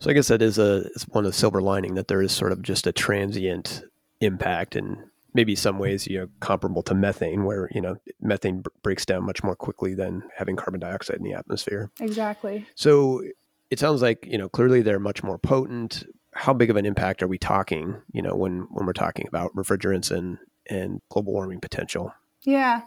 So 0.00 0.10
I 0.10 0.12
guess 0.12 0.28
that 0.28 0.42
is 0.42 0.58
a 0.58 0.88
is 0.94 1.04
one 1.08 1.24
of 1.24 1.32
the 1.32 1.36
silver 1.38 1.60
lining 1.62 1.94
that 1.94 2.08
there 2.08 2.22
is 2.22 2.32
sort 2.32 2.52
of 2.52 2.62
just 2.62 2.86
a 2.86 2.92
transient 2.92 3.82
impact 4.20 4.76
and 4.76 4.98
maybe 5.34 5.54
some 5.54 5.78
ways 5.78 6.06
you 6.06 6.18
know 6.18 6.28
comparable 6.40 6.82
to 6.82 6.94
methane 6.94 7.44
where 7.44 7.68
you 7.74 7.80
know 7.80 7.96
methane 8.20 8.60
b- 8.62 8.70
breaks 8.82 9.04
down 9.04 9.22
much 9.24 9.44
more 9.44 9.54
quickly 9.54 9.92
than 9.94 10.22
having 10.36 10.56
carbon 10.56 10.80
dioxide 10.80 11.16
in 11.18 11.22
the 11.22 11.34
atmosphere 11.34 11.90
Exactly. 12.00 12.66
so 12.74 13.22
it 13.70 13.78
sounds 13.78 14.00
like 14.00 14.24
you 14.26 14.38
know 14.38 14.48
clearly 14.48 14.80
they're 14.80 14.98
much 14.98 15.22
more 15.22 15.36
potent 15.38 16.04
how 16.32 16.54
big 16.54 16.70
of 16.70 16.76
an 16.76 16.86
impact 16.86 17.22
are 17.22 17.28
we 17.28 17.36
talking 17.36 18.00
you 18.12 18.22
know 18.22 18.34
when 18.34 18.66
when 18.70 18.86
we're 18.86 18.94
talking 18.94 19.26
about 19.28 19.54
refrigerants 19.54 20.10
and 20.10 20.38
and 20.70 21.02
global 21.10 21.34
warming 21.34 21.60
potential 21.60 22.14
Yeah. 22.44 22.82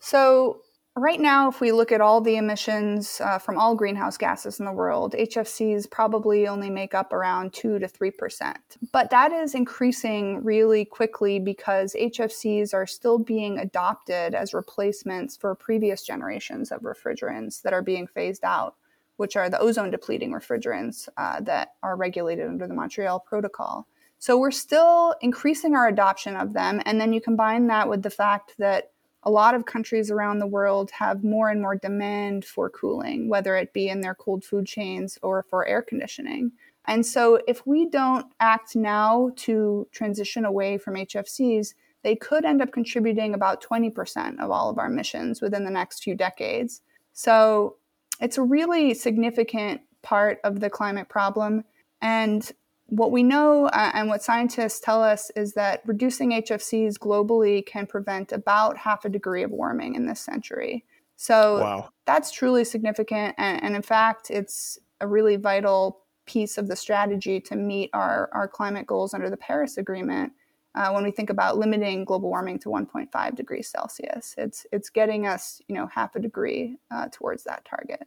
So, 0.00 0.60
right 0.98 1.20
now, 1.20 1.48
if 1.48 1.60
we 1.60 1.72
look 1.72 1.92
at 1.92 2.00
all 2.00 2.20
the 2.20 2.36
emissions 2.36 3.20
uh, 3.20 3.38
from 3.38 3.58
all 3.58 3.74
greenhouse 3.74 4.16
gases 4.16 4.58
in 4.58 4.66
the 4.66 4.72
world, 4.72 5.14
HFCs 5.18 5.90
probably 5.90 6.46
only 6.46 6.70
make 6.70 6.94
up 6.94 7.12
around 7.12 7.52
2 7.52 7.78
to 7.78 7.86
3%. 7.86 8.56
But 8.92 9.10
that 9.10 9.32
is 9.32 9.54
increasing 9.54 10.42
really 10.44 10.84
quickly 10.84 11.38
because 11.38 11.94
HFCs 11.94 12.74
are 12.74 12.86
still 12.86 13.18
being 13.18 13.58
adopted 13.58 14.34
as 14.34 14.54
replacements 14.54 15.36
for 15.36 15.54
previous 15.54 16.02
generations 16.02 16.72
of 16.72 16.82
refrigerants 16.82 17.62
that 17.62 17.72
are 17.72 17.82
being 17.82 18.06
phased 18.06 18.44
out, 18.44 18.74
which 19.16 19.36
are 19.36 19.48
the 19.48 19.60
ozone 19.60 19.90
depleting 19.90 20.32
refrigerants 20.32 21.08
uh, 21.16 21.40
that 21.40 21.74
are 21.82 21.96
regulated 21.96 22.46
under 22.46 22.66
the 22.66 22.74
Montreal 22.74 23.20
Protocol. 23.20 23.86
So 24.18 24.36
we're 24.36 24.50
still 24.50 25.14
increasing 25.20 25.76
our 25.76 25.86
adoption 25.86 26.36
of 26.36 26.52
them. 26.52 26.82
And 26.84 27.00
then 27.00 27.12
you 27.12 27.20
combine 27.20 27.68
that 27.68 27.88
with 27.88 28.02
the 28.02 28.10
fact 28.10 28.54
that 28.58 28.90
a 29.28 29.30
lot 29.30 29.54
of 29.54 29.66
countries 29.66 30.10
around 30.10 30.38
the 30.38 30.46
world 30.46 30.90
have 30.90 31.22
more 31.22 31.50
and 31.50 31.60
more 31.60 31.76
demand 31.76 32.46
for 32.46 32.70
cooling, 32.70 33.28
whether 33.28 33.56
it 33.56 33.74
be 33.74 33.90
in 33.90 34.00
their 34.00 34.14
cold 34.14 34.42
food 34.42 34.66
chains 34.66 35.18
or 35.20 35.44
for 35.50 35.66
air 35.66 35.82
conditioning. 35.82 36.50
And 36.86 37.04
so, 37.04 37.38
if 37.46 37.66
we 37.66 37.90
don't 37.90 38.24
act 38.40 38.74
now 38.74 39.30
to 39.36 39.86
transition 39.92 40.46
away 40.46 40.78
from 40.78 40.94
HFCs, 40.94 41.74
they 42.02 42.16
could 42.16 42.46
end 42.46 42.62
up 42.62 42.72
contributing 42.72 43.34
about 43.34 43.62
20% 43.62 44.40
of 44.40 44.50
all 44.50 44.70
of 44.70 44.78
our 44.78 44.86
emissions 44.86 45.42
within 45.42 45.64
the 45.64 45.70
next 45.70 46.02
few 46.02 46.14
decades. 46.14 46.80
So, 47.12 47.76
it's 48.22 48.38
a 48.38 48.42
really 48.42 48.94
significant 48.94 49.82
part 50.02 50.38
of 50.42 50.60
the 50.60 50.70
climate 50.70 51.10
problem. 51.10 51.64
And 52.00 52.50
what 52.88 53.10
we 53.12 53.22
know 53.22 53.66
uh, 53.66 53.90
and 53.94 54.08
what 54.08 54.22
scientists 54.22 54.80
tell 54.80 55.02
us 55.02 55.30
is 55.36 55.54
that 55.54 55.82
reducing 55.86 56.30
HFCs 56.32 56.98
globally 56.98 57.64
can 57.64 57.86
prevent 57.86 58.32
about 58.32 58.76
half 58.76 59.04
a 59.04 59.08
degree 59.08 59.42
of 59.42 59.50
warming 59.50 59.94
in 59.94 60.06
this 60.06 60.20
century. 60.20 60.84
So 61.16 61.58
wow 61.58 61.88
that's 62.08 62.30
truly 62.30 62.64
significant. 62.64 63.34
And, 63.36 63.62
and 63.62 63.76
in 63.76 63.82
fact, 63.82 64.30
it's 64.30 64.78
a 65.02 65.06
really 65.06 65.36
vital 65.36 66.00
piece 66.24 66.56
of 66.56 66.66
the 66.66 66.74
strategy 66.74 67.38
to 67.38 67.54
meet 67.54 67.90
our, 67.92 68.30
our 68.32 68.48
climate 68.48 68.86
goals 68.86 69.12
under 69.12 69.28
the 69.28 69.36
Paris 69.36 69.76
Agreement. 69.76 70.32
Uh, 70.74 70.90
when 70.92 71.04
we 71.04 71.10
think 71.10 71.28
about 71.28 71.58
limiting 71.58 72.06
global 72.06 72.30
warming 72.30 72.58
to 72.60 72.70
1.5 72.70 73.34
degrees 73.34 73.68
Celsius, 73.68 74.34
it's 74.38 74.66
it's 74.72 74.88
getting 74.88 75.26
us, 75.26 75.60
you 75.68 75.74
know, 75.74 75.86
half 75.86 76.16
a 76.16 76.18
degree 76.18 76.78
uh, 76.90 77.08
towards 77.12 77.44
that 77.44 77.64
target. 77.66 78.06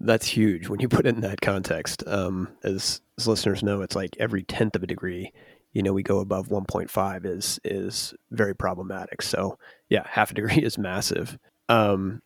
That's 0.00 0.26
huge 0.26 0.68
when 0.68 0.80
you 0.80 0.88
put 0.88 1.06
it 1.06 1.14
in 1.14 1.22
that 1.22 1.40
context. 1.40 2.02
Um, 2.06 2.48
as, 2.62 3.00
as 3.18 3.26
listeners 3.26 3.62
know 3.62 3.82
it's 3.82 3.96
like 3.96 4.16
every 4.18 4.42
tenth 4.42 4.76
of 4.76 4.82
a 4.82 4.86
degree 4.86 5.32
you 5.72 5.82
know 5.82 5.92
we 5.92 6.02
go 6.02 6.20
above 6.20 6.48
1.5 6.48 7.26
is 7.26 7.60
is 7.64 8.14
very 8.30 8.54
problematic. 8.54 9.22
So 9.22 9.58
yeah 9.88 10.06
half 10.08 10.30
a 10.30 10.34
degree 10.34 10.56
is 10.62 10.78
massive. 10.78 11.38
Um, 11.68 12.22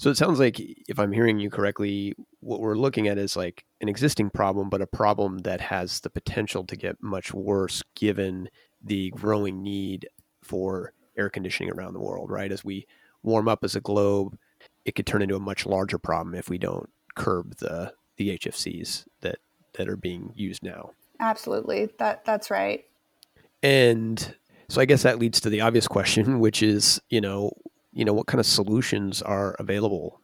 so 0.00 0.08
it 0.08 0.16
sounds 0.16 0.40
like 0.40 0.58
if 0.58 0.98
i'm 0.98 1.12
hearing 1.12 1.38
you 1.38 1.50
correctly 1.50 2.14
what 2.40 2.60
we're 2.60 2.74
looking 2.74 3.06
at 3.06 3.18
is 3.18 3.36
like 3.36 3.64
an 3.82 3.88
existing 3.88 4.30
problem 4.30 4.70
but 4.70 4.80
a 4.80 4.86
problem 4.86 5.38
that 5.38 5.60
has 5.60 6.00
the 6.00 6.08
potential 6.08 6.64
to 6.64 6.74
get 6.74 6.96
much 7.02 7.34
worse 7.34 7.82
given 7.94 8.48
the 8.82 9.10
growing 9.10 9.62
need 9.62 10.08
for 10.42 10.94
air 11.18 11.28
conditioning 11.28 11.70
around 11.72 11.92
the 11.92 12.00
world 12.00 12.30
right? 12.30 12.50
As 12.50 12.64
we 12.64 12.86
warm 13.22 13.46
up 13.46 13.62
as 13.62 13.76
a 13.76 13.80
globe 13.80 14.38
it 14.86 14.94
could 14.94 15.06
turn 15.06 15.22
into 15.22 15.36
a 15.36 15.40
much 15.40 15.66
larger 15.66 15.98
problem 15.98 16.34
if 16.34 16.48
we 16.48 16.56
don't 16.56 16.88
curb 17.14 17.56
the 17.56 17.92
the 18.16 18.38
HFCs 18.38 19.06
that 19.20 19.38
that 19.74 19.88
are 19.88 19.96
being 19.96 20.32
used 20.34 20.62
now. 20.62 20.92
Absolutely, 21.18 21.90
that 21.98 22.24
that's 22.24 22.50
right. 22.50 22.84
And 23.62 24.34
so 24.68 24.80
I 24.80 24.84
guess 24.84 25.02
that 25.02 25.18
leads 25.18 25.40
to 25.40 25.50
the 25.50 25.60
obvious 25.60 25.88
question, 25.88 26.38
which 26.40 26.62
is, 26.62 27.00
you 27.08 27.20
know, 27.20 27.52
you 27.92 28.04
know, 28.04 28.12
what 28.12 28.26
kind 28.26 28.40
of 28.40 28.46
solutions 28.46 29.20
are 29.22 29.56
available? 29.58 30.20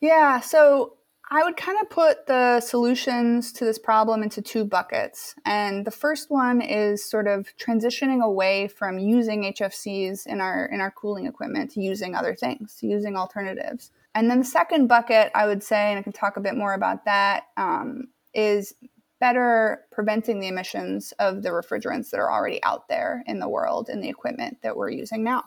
Yeah, 0.00 0.40
so 0.40 0.96
I 1.30 1.42
would 1.42 1.56
kind 1.56 1.78
of 1.80 1.90
put 1.90 2.26
the 2.26 2.60
solutions 2.60 3.52
to 3.54 3.64
this 3.64 3.78
problem 3.78 4.22
into 4.22 4.40
two 4.40 4.64
buckets. 4.64 5.34
And 5.44 5.84
the 5.84 5.90
first 5.90 6.30
one 6.30 6.60
is 6.60 7.04
sort 7.04 7.26
of 7.26 7.48
transitioning 7.58 8.22
away 8.22 8.68
from 8.68 8.98
using 8.98 9.42
HFCs 9.42 10.26
in 10.26 10.40
our 10.40 10.66
in 10.66 10.80
our 10.80 10.90
cooling 10.90 11.26
equipment 11.26 11.72
to 11.72 11.80
using 11.80 12.14
other 12.14 12.34
things, 12.34 12.76
to 12.76 12.86
using 12.86 13.16
alternatives. 13.16 13.90
And 14.16 14.30
then 14.30 14.38
the 14.38 14.46
second 14.46 14.86
bucket, 14.86 15.30
I 15.34 15.46
would 15.46 15.62
say, 15.62 15.90
and 15.90 15.98
I 15.98 16.02
can 16.02 16.12
talk 16.12 16.38
a 16.38 16.40
bit 16.40 16.56
more 16.56 16.72
about 16.72 17.04
that, 17.04 17.44
um, 17.58 18.08
is 18.32 18.72
better 19.20 19.82
preventing 19.92 20.40
the 20.40 20.48
emissions 20.48 21.12
of 21.18 21.42
the 21.42 21.50
refrigerants 21.50 22.08
that 22.10 22.18
are 22.18 22.32
already 22.32 22.62
out 22.62 22.88
there 22.88 23.22
in 23.26 23.40
the 23.40 23.48
world 23.48 23.90
in 23.90 24.00
the 24.00 24.08
equipment 24.08 24.56
that 24.62 24.74
we're 24.74 24.88
using 24.88 25.22
now. 25.22 25.44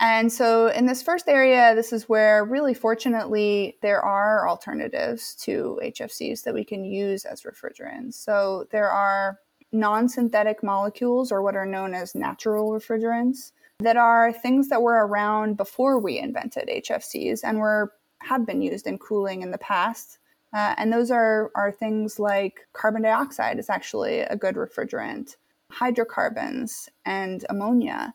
And 0.00 0.30
so, 0.30 0.68
in 0.68 0.84
this 0.84 1.02
first 1.02 1.28
area, 1.28 1.74
this 1.74 1.94
is 1.94 2.10
where 2.10 2.44
really 2.44 2.74
fortunately 2.74 3.78
there 3.80 4.02
are 4.02 4.46
alternatives 4.46 5.34
to 5.42 5.80
HFCs 5.82 6.42
that 6.42 6.54
we 6.54 6.64
can 6.64 6.84
use 6.84 7.24
as 7.24 7.42
refrigerants. 7.42 8.14
So, 8.14 8.66
there 8.70 8.90
are 8.90 9.38
non 9.72 10.10
synthetic 10.10 10.62
molecules, 10.62 11.32
or 11.32 11.42
what 11.42 11.56
are 11.56 11.66
known 11.66 11.94
as 11.94 12.14
natural 12.14 12.70
refrigerants, 12.70 13.52
that 13.80 13.96
are 13.96 14.32
things 14.32 14.68
that 14.68 14.82
were 14.82 15.06
around 15.06 15.56
before 15.56 15.98
we 15.98 16.18
invented 16.18 16.68
HFCs 16.68 17.40
and 17.44 17.58
were 17.58 17.92
have 18.20 18.46
been 18.46 18.62
used 18.62 18.86
in 18.86 18.98
cooling 18.98 19.42
in 19.42 19.50
the 19.50 19.58
past. 19.58 20.18
Uh, 20.52 20.74
and 20.78 20.92
those 20.92 21.10
are, 21.10 21.50
are 21.54 21.70
things 21.70 22.18
like 22.18 22.66
carbon 22.72 23.02
dioxide 23.02 23.58
is 23.58 23.70
actually 23.70 24.20
a 24.20 24.36
good 24.36 24.56
refrigerant, 24.56 25.36
hydrocarbons, 25.70 26.88
and 27.04 27.44
ammonia. 27.48 28.14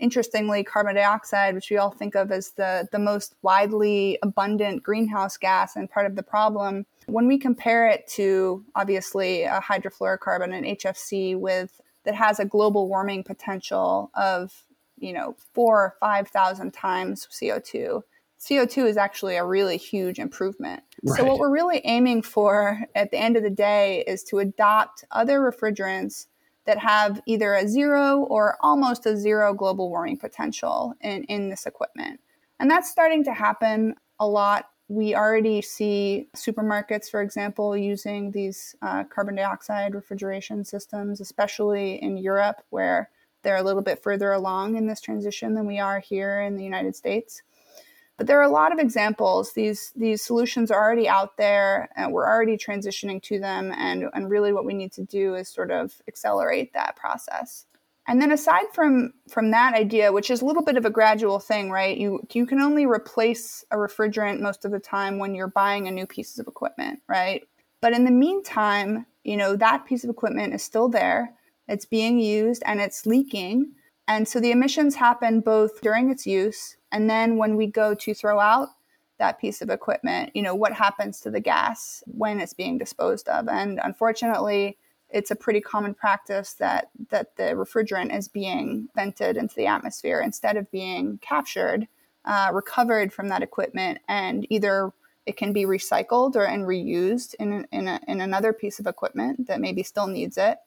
Interestingly, 0.00 0.64
carbon 0.64 0.94
dioxide, 0.94 1.54
which 1.54 1.70
we 1.70 1.76
all 1.76 1.90
think 1.90 2.14
of 2.16 2.32
as 2.32 2.52
the, 2.52 2.88
the 2.90 2.98
most 2.98 3.34
widely 3.42 4.18
abundant 4.22 4.82
greenhouse 4.82 5.36
gas 5.36 5.76
and 5.76 5.90
part 5.90 6.06
of 6.06 6.16
the 6.16 6.22
problem, 6.22 6.86
when 7.06 7.28
we 7.28 7.38
compare 7.38 7.86
it 7.86 8.06
to 8.08 8.64
obviously 8.74 9.44
a 9.44 9.60
hydrofluorocarbon, 9.60 10.56
an 10.56 10.64
HFC, 10.64 11.38
with 11.38 11.80
that 12.04 12.14
has 12.14 12.38
a 12.38 12.44
global 12.44 12.88
warming 12.88 13.24
potential 13.24 14.10
of 14.14 14.64
you 14.98 15.12
know 15.12 15.34
four 15.52 15.80
or 15.80 15.94
five 16.00 16.28
thousand 16.28 16.72
times 16.72 17.26
CO2, 17.30 18.02
CO2 18.44 18.86
is 18.86 18.96
actually 18.98 19.36
a 19.36 19.44
really 19.44 19.78
huge 19.78 20.18
improvement. 20.18 20.82
Right. 21.02 21.16
So, 21.16 21.24
what 21.24 21.38
we're 21.38 21.50
really 21.50 21.80
aiming 21.84 22.22
for 22.22 22.80
at 22.94 23.10
the 23.10 23.16
end 23.16 23.36
of 23.36 23.42
the 23.42 23.50
day 23.50 24.04
is 24.06 24.22
to 24.24 24.40
adopt 24.40 25.04
other 25.10 25.40
refrigerants 25.40 26.26
that 26.66 26.78
have 26.78 27.20
either 27.26 27.54
a 27.54 27.66
zero 27.66 28.20
or 28.28 28.56
almost 28.60 29.06
a 29.06 29.16
zero 29.16 29.54
global 29.54 29.88
warming 29.88 30.18
potential 30.18 30.94
in, 31.00 31.24
in 31.24 31.48
this 31.48 31.66
equipment. 31.66 32.20
And 32.60 32.70
that's 32.70 32.90
starting 32.90 33.24
to 33.24 33.32
happen 33.32 33.94
a 34.20 34.26
lot. 34.26 34.66
We 34.88 35.14
already 35.14 35.62
see 35.62 36.28
supermarkets, 36.36 37.10
for 37.10 37.22
example, 37.22 37.76
using 37.76 38.30
these 38.30 38.74
uh, 38.82 39.04
carbon 39.04 39.36
dioxide 39.36 39.94
refrigeration 39.94 40.64
systems, 40.64 41.20
especially 41.20 42.02
in 42.02 42.18
Europe, 42.18 42.62
where 42.70 43.10
they're 43.42 43.56
a 43.56 43.62
little 43.62 43.82
bit 43.82 44.02
further 44.02 44.32
along 44.32 44.76
in 44.76 44.86
this 44.86 45.00
transition 45.00 45.54
than 45.54 45.66
we 45.66 45.78
are 45.78 46.00
here 46.00 46.40
in 46.40 46.56
the 46.56 46.64
United 46.64 46.94
States. 46.94 47.42
But 48.16 48.28
there 48.28 48.38
are 48.38 48.42
a 48.42 48.48
lot 48.48 48.72
of 48.72 48.78
examples. 48.78 49.52
These 49.54 49.92
these 49.96 50.22
solutions 50.22 50.70
are 50.70 50.82
already 50.82 51.08
out 51.08 51.36
there, 51.36 51.88
and 51.96 52.12
we're 52.12 52.28
already 52.28 52.56
transitioning 52.56 53.22
to 53.24 53.40
them. 53.40 53.72
And 53.76 54.04
and 54.14 54.30
really, 54.30 54.52
what 54.52 54.64
we 54.64 54.74
need 54.74 54.92
to 54.92 55.02
do 55.02 55.34
is 55.34 55.48
sort 55.48 55.70
of 55.70 56.00
accelerate 56.06 56.72
that 56.74 56.96
process. 56.96 57.66
And 58.06 58.20
then 58.20 58.32
aside 58.32 58.66
from 58.72 59.14
from 59.28 59.50
that 59.50 59.74
idea, 59.74 60.12
which 60.12 60.30
is 60.30 60.42
a 60.42 60.44
little 60.44 60.62
bit 60.62 60.76
of 60.76 60.84
a 60.84 60.90
gradual 60.90 61.40
thing, 61.40 61.70
right? 61.70 61.96
You 61.96 62.20
you 62.32 62.46
can 62.46 62.60
only 62.60 62.86
replace 62.86 63.64
a 63.70 63.76
refrigerant 63.76 64.40
most 64.40 64.64
of 64.64 64.70
the 64.70 64.78
time 64.78 65.18
when 65.18 65.34
you're 65.34 65.48
buying 65.48 65.88
a 65.88 65.90
new 65.90 66.06
piece 66.06 66.38
of 66.38 66.46
equipment, 66.46 67.00
right? 67.08 67.42
But 67.80 67.94
in 67.94 68.04
the 68.04 68.10
meantime, 68.10 69.06
you 69.24 69.36
know 69.36 69.56
that 69.56 69.86
piece 69.86 70.04
of 70.04 70.10
equipment 70.10 70.54
is 70.54 70.62
still 70.62 70.88
there. 70.88 71.34
It's 71.66 71.86
being 71.86 72.18
used 72.18 72.62
and 72.66 72.80
it's 72.80 73.06
leaking. 73.06 73.72
And 74.06 74.28
so 74.28 74.38
the 74.38 74.50
emissions 74.50 74.96
happen 74.96 75.40
both 75.40 75.80
during 75.80 76.10
its 76.10 76.26
use 76.26 76.76
and 76.94 77.10
then 77.10 77.38
when 77.38 77.56
we 77.56 77.66
go 77.66 77.92
to 77.92 78.14
throw 78.14 78.38
out 78.38 78.68
that 79.18 79.40
piece 79.40 79.60
of 79.60 79.68
equipment, 79.68 80.30
you 80.32 80.42
know, 80.42 80.54
what 80.54 80.72
happens 80.72 81.20
to 81.20 81.30
the 81.30 81.40
gas 81.40 82.04
when 82.06 82.38
it's 82.38 82.54
being 82.54 82.78
disposed 82.78 83.28
of? 83.28 83.48
And 83.48 83.80
unfortunately, 83.82 84.78
it's 85.10 85.32
a 85.32 85.36
pretty 85.36 85.60
common 85.60 85.92
practice 85.92 86.52
that 86.54 86.90
that 87.10 87.34
the 87.36 87.54
refrigerant 87.54 88.16
is 88.16 88.28
being 88.28 88.88
vented 88.94 89.36
into 89.36 89.56
the 89.56 89.66
atmosphere 89.66 90.20
instead 90.20 90.56
of 90.56 90.70
being 90.70 91.18
captured, 91.20 91.88
uh, 92.26 92.50
recovered 92.52 93.12
from 93.12 93.28
that 93.28 93.42
equipment, 93.42 93.98
and 94.08 94.46
either 94.48 94.92
it 95.26 95.36
can 95.36 95.52
be 95.52 95.64
recycled 95.64 96.36
or 96.36 96.46
and 96.46 96.64
reused 96.64 97.34
in, 97.40 97.66
in, 97.72 97.88
a, 97.88 98.00
in 98.06 98.20
another 98.20 98.52
piece 98.52 98.78
of 98.78 98.86
equipment 98.86 99.48
that 99.48 99.60
maybe 99.60 99.82
still 99.82 100.06
needs 100.06 100.38
it. 100.38 100.58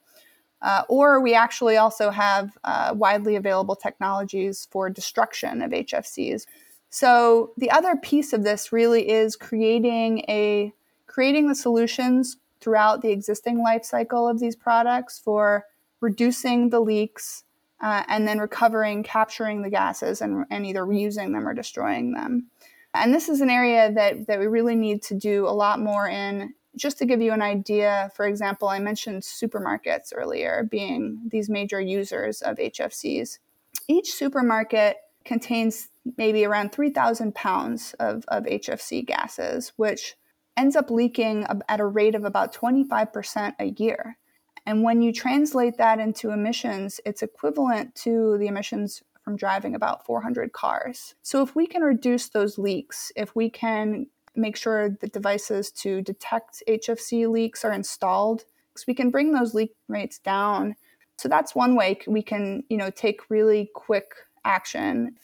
Uh, 0.62 0.84
or 0.90 1.22
we 1.22 1.34
actually 1.34 1.78
also 1.78 2.10
have 2.10 2.58
uh, 2.64 2.94
widely 2.96 3.36
available 3.36 3.76
technologies 3.76 4.68
for 4.72 4.90
destruction 4.90 5.62
of 5.62 5.72
HFCs. 5.72 6.46
So 6.90 7.52
the 7.58 7.70
other 7.70 7.96
piece 7.96 8.34
of 8.34 8.44
this 8.44 8.72
really 8.72 9.10
is 9.10 9.36
creating 9.36 10.20
a 10.30 10.74
creating 11.06 11.48
the 11.48 11.56
solutions 11.56 12.38
throughout 12.60 13.02
the 13.02 13.12
existing 13.12 13.62
life 13.62 13.84
cycle 13.84 14.28
of 14.28 14.40
these 14.40 14.56
products 14.56 15.20
for 15.20 15.66
reducing 16.02 16.70
the 16.70 16.80
leaks 16.80 17.44
uh, 17.82 18.04
and 18.08 18.28
then 18.28 18.40
recovering, 18.40 19.04
capturing 19.04 19.62
the 19.62 19.70
gases, 19.70 20.22
and, 20.22 20.46
and 20.50 20.66
either 20.66 20.82
reusing 20.82 21.34
them 21.34 21.48
or 21.48 21.54
destroying 21.54 22.14
them. 22.14 22.48
And 22.94 23.14
this 23.14 23.30
is 23.30 23.42
an 23.42 23.50
area 23.50 23.92
that, 23.92 24.28
that 24.28 24.40
we 24.40 24.48
really 24.48 24.76
need 24.76 25.04
to 25.04 25.14
do 25.14 25.48
a 25.48 25.50
lot 25.50 25.80
more 25.80 26.08
in. 26.08 26.54
Just 26.78 26.98
to 27.00 27.06
give 27.06 27.22
you 27.22 27.34
an 27.34 27.42
idea, 27.42 28.12
for 28.16 28.26
example, 28.28 28.68
I 28.70 28.80
mentioned 28.80 29.24
supermarkets 29.24 30.14
earlier 30.16 30.68
being 30.70 31.22
these 31.30 31.50
major 31.50 31.82
users 31.82 32.42
of 32.42 32.58
HFCs. 32.58 33.40
Each 33.88 34.14
supermarket 34.14 34.98
contains 35.26 35.90
maybe 36.18 36.46
around 36.46 36.72
3,000 36.72 37.36
pounds 37.36 37.94
of, 38.00 38.24
of 38.30 38.44
HFC 38.46 39.06
gases, 39.06 39.74
which 39.76 40.16
ends 40.56 40.76
up 40.76 40.90
leaking 40.90 41.46
at 41.68 41.80
a 41.80 41.86
rate 41.86 42.16
of 42.16 42.24
about 42.24 42.54
25% 42.54 43.56
a 43.60 43.66
year. 43.66 44.18
And 44.66 44.84
when 44.84 45.02
you 45.02 45.14
translate 45.14 45.78
that 45.78 46.00
into 46.00 46.32
emissions, 46.32 47.00
it's 47.06 47.24
equivalent 47.24 47.96
to 47.96 48.38
the 48.38 48.48
emissions 48.48 49.02
from 49.24 49.36
driving 49.36 49.76
about 49.76 50.06
400 50.06 50.54
cars. 50.54 51.16
So 51.22 51.42
if 51.42 51.56
we 51.56 51.68
can 51.68 51.82
reduce 51.82 52.30
those 52.30 52.58
leaks, 52.58 53.12
if 53.16 53.36
we 53.36 53.50
can 53.50 54.08
make 54.38 54.56
sure 54.56 54.90
the 54.90 55.08
devices 55.08 55.72
to 55.72 56.02
detect 56.02 56.64
HFC 56.68 57.30
leaks 57.30 57.66
are 57.66 57.74
installed, 57.74 58.46
Because 58.74 58.88
we 58.88 58.94
can 58.94 59.10
bring 59.10 59.34
those 59.34 59.54
leak 59.54 59.74
rates 59.88 60.20
down. 60.20 60.76
So 61.18 61.28
that's 61.28 61.56
one 61.56 61.76
way 61.76 62.00
we 62.08 62.22
can, 62.22 62.64
you 62.70 62.78
know, 62.78 62.92
take 62.92 63.30
really 63.30 63.72
quick 63.74 64.12
action. 64.46 65.16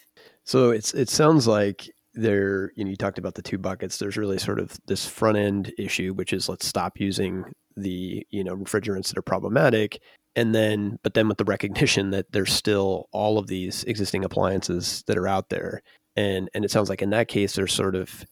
So 0.44 0.72
it's 0.72 0.94
it 0.94 1.10
sounds 1.10 1.48
like 1.48 1.90
there 2.16 2.72
you 2.76 2.84
know 2.84 2.92
you 2.92 2.96
talked 2.96 3.18
about 3.18 3.34
the 3.34 3.42
two 3.42 3.58
buckets 3.58 3.98
there's 3.98 4.18
really 4.18 4.38
sort 4.38 4.60
of 4.60 4.78
this 4.86 5.06
front 5.08 5.36
end 5.36 5.74
issue 5.80 6.14
which 6.14 6.32
is 6.32 6.48
let's 6.48 6.66
stop 6.66 7.00
using 7.00 7.44
the 7.76 8.26
you 8.30 8.44
know 8.44 8.56
refrigerants 8.56 9.08
that 9.08 9.18
are 9.18 9.24
problematic 9.24 10.00
and 10.36 10.54
then 10.54 10.98
but 11.02 11.16
then 11.16 11.28
with 11.28 11.38
the 11.40 11.44
recognition 11.46 12.12
that 12.12 12.32
there's 12.32 12.54
still 12.54 13.08
all 13.12 13.40
of 13.40 13.48
these 13.48 13.84
existing 13.86 14.24
appliances 14.24 15.04
that 15.08 15.18
are 15.18 15.28
out 15.28 15.50
there 15.50 15.82
and 16.16 16.50
and 16.54 16.64
it 16.64 16.70
sounds 16.70 16.90
like 16.90 17.02
in 17.02 17.10
that 17.10 17.28
case 17.28 17.56
there's 17.56 17.74
sort 17.74 17.96
of 17.96 18.24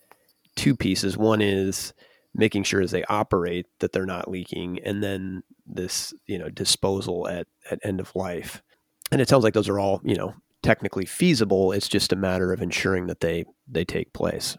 two 0.56 0.76
pieces. 0.76 1.18
One 1.18 1.42
is 1.42 1.94
making 2.34 2.64
sure 2.64 2.82
as 2.82 2.92
they 2.92 3.04
operate 3.06 3.68
that 3.80 3.92
they're 3.92 4.06
not 4.06 4.32
leaking 4.32 4.80
and 4.86 5.04
then 5.04 5.44
this 5.66 6.14
you 6.28 6.40
know 6.40 6.50
disposal 6.50 7.28
at 7.28 7.48
at 7.70 7.80
end 7.84 8.00
of 8.00 8.16
life. 8.16 8.62
And 9.12 9.20
it 9.20 9.28
sounds 9.28 9.44
like 9.44 9.54
those 9.54 9.70
are 9.70 9.80
all 9.80 10.02
you 10.04 10.16
know 10.16 10.34
technically 10.64 11.06
feasible. 11.06 11.72
It's 11.72 11.88
just 11.88 12.14
a 12.14 12.16
matter 12.16 12.54
of 12.54 12.62
ensuring 12.62 13.08
that 13.08 13.20
they 13.20 13.46
they 13.68 13.86
take 13.86 14.14
place. 14.14 14.58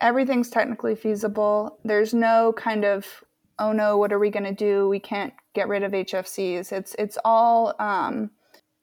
Everything's 0.00 0.50
technically 0.50 0.94
feasible. 0.94 1.78
There's 1.84 2.14
no 2.14 2.52
kind 2.56 2.84
of 2.84 3.24
oh 3.58 3.72
no, 3.72 3.96
what 3.96 4.12
are 4.12 4.18
we 4.18 4.30
going 4.30 4.44
to 4.44 4.54
do? 4.54 4.88
We 4.88 5.00
can't 5.00 5.32
get 5.54 5.68
rid 5.68 5.82
of 5.82 5.92
HFCs. 5.92 6.72
It's 6.72 6.94
it's 6.98 7.18
all 7.24 7.74
um, 7.78 8.30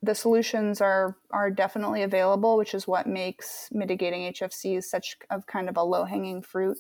the 0.05 0.15
solutions 0.15 0.81
are 0.81 1.17
are 1.31 1.49
definitely 1.49 2.03
available, 2.03 2.57
which 2.57 2.73
is 2.73 2.87
what 2.87 3.07
makes 3.07 3.69
mitigating 3.71 4.31
HFCs 4.33 4.83
such 4.83 5.17
of 5.29 5.47
kind 5.47 5.67
of 5.69 5.77
a 5.77 5.83
low 5.83 6.05
hanging 6.05 6.41
fruit. 6.41 6.77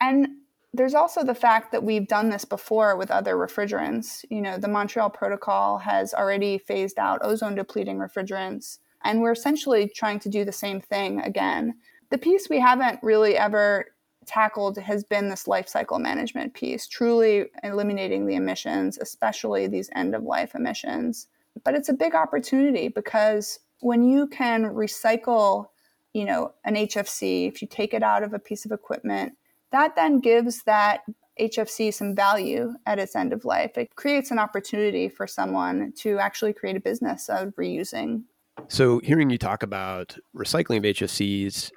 And 0.00 0.28
there's 0.72 0.94
also 0.94 1.24
the 1.24 1.34
fact 1.34 1.72
that 1.72 1.82
we've 1.82 2.06
done 2.06 2.30
this 2.30 2.44
before 2.44 2.96
with 2.96 3.10
other 3.10 3.34
refrigerants. 3.34 4.24
You 4.30 4.40
know, 4.40 4.56
the 4.56 4.68
Montreal 4.68 5.10
Protocol 5.10 5.78
has 5.78 6.14
already 6.14 6.58
phased 6.58 6.98
out 6.98 7.20
ozone 7.22 7.54
depleting 7.54 7.98
refrigerants, 7.98 8.78
and 9.02 9.20
we're 9.20 9.32
essentially 9.32 9.88
trying 9.88 10.20
to 10.20 10.28
do 10.28 10.44
the 10.44 10.52
same 10.52 10.80
thing 10.80 11.20
again. 11.20 11.74
The 12.10 12.18
piece 12.18 12.48
we 12.48 12.60
haven't 12.60 13.00
really 13.02 13.36
ever 13.36 13.86
tackled 14.26 14.78
has 14.78 15.02
been 15.02 15.28
this 15.28 15.48
life 15.48 15.68
cycle 15.68 15.98
management 15.98 16.54
piece, 16.54 16.86
truly 16.86 17.46
eliminating 17.64 18.26
the 18.26 18.36
emissions, 18.36 18.98
especially 18.98 19.66
these 19.66 19.90
end 19.96 20.14
of 20.14 20.22
life 20.22 20.54
emissions. 20.54 21.26
But 21.64 21.74
it's 21.74 21.88
a 21.88 21.94
big 21.94 22.14
opportunity 22.14 22.88
because 22.88 23.58
when 23.80 24.02
you 24.02 24.26
can 24.26 24.64
recycle, 24.64 25.66
you 26.12 26.24
know, 26.24 26.52
an 26.64 26.74
HFC, 26.74 27.48
if 27.48 27.62
you 27.62 27.68
take 27.68 27.94
it 27.94 28.02
out 28.02 28.22
of 28.22 28.34
a 28.34 28.38
piece 28.38 28.64
of 28.64 28.72
equipment, 28.72 29.34
that 29.72 29.96
then 29.96 30.18
gives 30.18 30.62
that 30.64 31.02
HFC 31.40 31.92
some 31.92 32.14
value 32.14 32.74
at 32.86 32.98
its 32.98 33.16
end 33.16 33.32
of 33.32 33.44
life. 33.44 33.78
It 33.78 33.94
creates 33.96 34.30
an 34.30 34.38
opportunity 34.38 35.08
for 35.08 35.26
someone 35.26 35.92
to 35.98 36.18
actually 36.18 36.52
create 36.52 36.76
a 36.76 36.80
business 36.80 37.28
of 37.28 37.54
reusing. 37.56 38.24
So, 38.68 39.00
hearing 39.02 39.30
you 39.30 39.38
talk 39.38 39.62
about 39.62 40.18
recycling 40.36 40.78
of 40.78 40.82
HFCs 40.82 41.70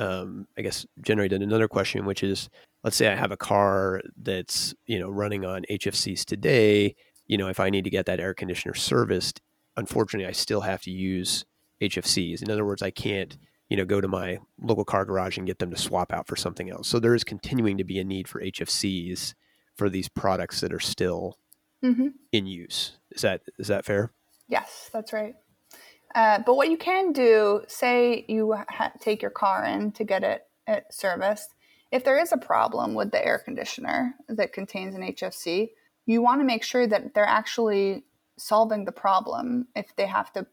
um, 0.00 0.46
I 0.56 0.62
guess 0.62 0.86
generated 1.02 1.42
another 1.42 1.68
question, 1.68 2.06
which 2.06 2.22
is, 2.22 2.48
let's 2.82 2.96
say 2.96 3.08
I 3.08 3.14
have 3.14 3.32
a 3.32 3.36
car 3.36 4.00
that's 4.16 4.74
you 4.86 4.98
know 4.98 5.10
running 5.10 5.44
on 5.44 5.64
HFCs 5.70 6.24
today. 6.24 6.96
You 7.30 7.38
know, 7.38 7.46
if 7.46 7.60
I 7.60 7.70
need 7.70 7.84
to 7.84 7.90
get 7.90 8.06
that 8.06 8.18
air 8.18 8.34
conditioner 8.34 8.74
serviced, 8.74 9.40
unfortunately, 9.76 10.26
I 10.26 10.32
still 10.32 10.62
have 10.62 10.82
to 10.82 10.90
use 10.90 11.44
HFCs. 11.80 12.42
In 12.42 12.50
other 12.50 12.64
words, 12.64 12.82
I 12.82 12.90
can't 12.90 13.38
you 13.68 13.76
know 13.76 13.84
go 13.84 14.00
to 14.00 14.08
my 14.08 14.38
local 14.60 14.84
car 14.84 15.04
garage 15.04 15.38
and 15.38 15.46
get 15.46 15.60
them 15.60 15.70
to 15.70 15.78
swap 15.78 16.12
out 16.12 16.26
for 16.26 16.34
something 16.34 16.68
else. 16.68 16.88
So 16.88 16.98
there 16.98 17.14
is 17.14 17.22
continuing 17.22 17.78
to 17.78 17.84
be 17.84 18.00
a 18.00 18.04
need 18.04 18.26
for 18.26 18.42
HFCs 18.42 19.34
for 19.76 19.88
these 19.88 20.08
products 20.08 20.60
that 20.60 20.72
are 20.72 20.80
still 20.80 21.38
mm-hmm. 21.84 22.08
in 22.32 22.46
use. 22.46 22.98
Is 23.12 23.22
that 23.22 23.42
is 23.60 23.68
that 23.68 23.84
fair? 23.84 24.10
Yes, 24.48 24.90
that's 24.92 25.12
right. 25.12 25.36
Uh, 26.12 26.40
but 26.44 26.56
what 26.56 26.68
you 26.68 26.76
can 26.76 27.12
do, 27.12 27.62
say 27.68 28.24
you 28.28 28.56
ha- 28.68 28.92
take 29.00 29.22
your 29.22 29.30
car 29.30 29.64
in 29.64 29.92
to 29.92 30.02
get 30.02 30.24
it, 30.24 30.42
it 30.66 30.86
serviced, 30.90 31.54
if 31.92 32.02
there 32.02 32.18
is 32.18 32.32
a 32.32 32.36
problem 32.36 32.94
with 32.94 33.12
the 33.12 33.24
air 33.24 33.38
conditioner 33.38 34.16
that 34.28 34.52
contains 34.52 34.96
an 34.96 35.02
HFC, 35.02 35.70
you 36.06 36.22
want 36.22 36.40
to 36.40 36.44
make 36.44 36.62
sure 36.62 36.86
that 36.86 37.14
they're 37.14 37.24
actually 37.24 38.04
solving 38.36 38.84
the 38.84 38.92
problem 38.92 39.68
if 39.76 39.94
they 39.96 40.06
have 40.06 40.32
to 40.32 40.46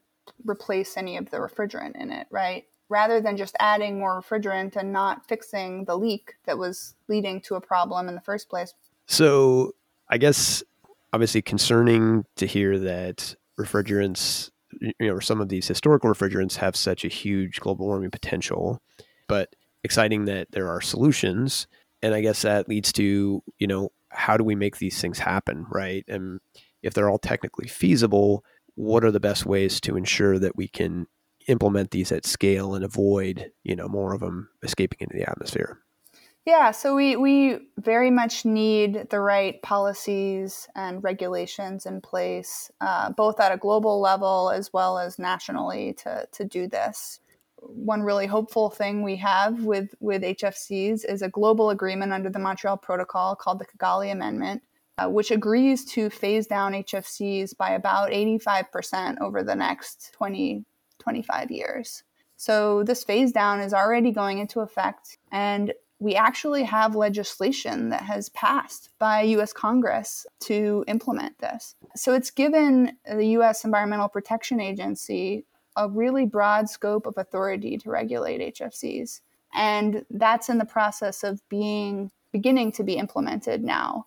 replace 0.44 0.96
any 0.96 1.16
of 1.16 1.30
the 1.30 1.38
refrigerant 1.38 2.00
in 2.00 2.12
it, 2.12 2.26
right? 2.30 2.64
Rather 2.88 3.20
than 3.20 3.36
just 3.36 3.56
adding 3.60 3.98
more 3.98 4.22
refrigerant 4.22 4.76
and 4.76 4.92
not 4.92 5.26
fixing 5.26 5.84
the 5.84 5.96
leak 5.96 6.34
that 6.46 6.58
was 6.58 6.94
leading 7.08 7.40
to 7.42 7.54
a 7.54 7.60
problem 7.60 8.08
in 8.08 8.14
the 8.14 8.20
first 8.20 8.48
place. 8.48 8.74
So, 9.06 9.72
I 10.08 10.18
guess 10.18 10.62
obviously 11.12 11.42
concerning 11.42 12.24
to 12.36 12.46
hear 12.46 12.78
that 12.78 13.34
refrigerants 13.58 14.50
you 14.80 14.94
know 15.00 15.18
some 15.18 15.40
of 15.40 15.48
these 15.48 15.66
historical 15.66 16.10
refrigerants 16.10 16.56
have 16.56 16.76
such 16.76 17.04
a 17.04 17.08
huge 17.08 17.60
global 17.60 17.86
warming 17.86 18.10
potential 18.10 18.80
but 19.26 19.54
exciting 19.82 20.26
that 20.26 20.50
there 20.52 20.68
are 20.68 20.80
solutions 20.80 21.66
and 22.02 22.14
i 22.14 22.20
guess 22.20 22.42
that 22.42 22.68
leads 22.68 22.92
to 22.92 23.42
you 23.58 23.66
know 23.66 23.90
how 24.18 24.36
do 24.36 24.44
we 24.44 24.54
make 24.54 24.78
these 24.78 25.00
things 25.00 25.18
happen 25.18 25.66
right 25.70 26.04
and 26.08 26.40
if 26.82 26.94
they're 26.94 27.10
all 27.10 27.18
technically 27.18 27.68
feasible 27.68 28.44
what 28.74 29.04
are 29.04 29.10
the 29.10 29.20
best 29.20 29.46
ways 29.46 29.80
to 29.80 29.96
ensure 29.96 30.38
that 30.38 30.56
we 30.56 30.68
can 30.68 31.06
implement 31.46 31.90
these 31.90 32.12
at 32.12 32.26
scale 32.26 32.74
and 32.74 32.84
avoid 32.84 33.50
you 33.64 33.74
know 33.74 33.88
more 33.88 34.12
of 34.12 34.20
them 34.20 34.48
escaping 34.62 34.98
into 35.00 35.16
the 35.16 35.28
atmosphere 35.28 35.78
yeah, 36.48 36.70
so 36.70 36.94
we, 36.94 37.14
we 37.14 37.58
very 37.76 38.10
much 38.10 38.46
need 38.46 39.08
the 39.10 39.20
right 39.20 39.60
policies 39.60 40.66
and 40.74 41.04
regulations 41.04 41.84
in 41.84 42.00
place, 42.00 42.70
uh, 42.80 43.10
both 43.10 43.38
at 43.38 43.52
a 43.52 43.58
global 43.58 44.00
level 44.00 44.50
as 44.50 44.72
well 44.72 44.98
as 44.98 45.18
nationally, 45.18 45.92
to, 46.04 46.26
to 46.32 46.46
do 46.46 46.66
this. 46.66 47.20
One 47.60 48.02
really 48.02 48.26
hopeful 48.26 48.70
thing 48.70 49.02
we 49.02 49.16
have 49.16 49.64
with, 49.64 49.94
with 50.00 50.22
HFCs 50.22 51.04
is 51.04 51.22
a 51.22 51.28
global 51.28 51.70
agreement 51.70 52.12
under 52.12 52.30
the 52.30 52.38
Montreal 52.38 52.76
Protocol 52.76 53.36
called 53.36 53.58
the 53.58 53.66
Kigali 53.66 54.10
Amendment, 54.12 54.62
uh, 54.98 55.08
which 55.08 55.30
agrees 55.30 55.84
to 55.86 56.10
phase 56.10 56.46
down 56.46 56.72
HFCs 56.72 57.56
by 57.56 57.70
about 57.70 58.10
85% 58.10 59.20
over 59.20 59.42
the 59.42 59.54
next 59.54 60.12
20, 60.14 60.64
25 60.98 61.50
years. 61.50 62.02
So 62.36 62.84
this 62.84 63.02
phase 63.02 63.32
down 63.32 63.60
is 63.60 63.74
already 63.74 64.12
going 64.12 64.38
into 64.38 64.60
effect. 64.60 65.18
And 65.32 65.72
we 66.00 66.14
actually 66.14 66.62
have 66.62 66.94
legislation 66.94 67.88
that 67.88 68.02
has 68.02 68.28
passed 68.30 68.90
by 69.00 69.22
US 69.22 69.52
Congress 69.52 70.26
to 70.40 70.84
implement 70.86 71.38
this. 71.38 71.74
So 71.96 72.14
it's 72.14 72.30
given 72.30 72.96
the 73.04 73.26
US 73.38 73.64
Environmental 73.64 74.08
Protection 74.08 74.60
Agency 74.60 75.44
a 75.78 75.88
really 75.88 76.26
broad 76.26 76.68
scope 76.68 77.06
of 77.06 77.14
authority 77.16 77.78
to 77.78 77.88
regulate 77.88 78.54
HFCs. 78.54 79.20
And 79.54 80.04
that's 80.10 80.48
in 80.48 80.58
the 80.58 80.64
process 80.64 81.22
of 81.24 81.40
being 81.48 82.10
beginning 82.32 82.72
to 82.72 82.82
be 82.82 82.94
implemented 82.94 83.64
now. 83.64 84.06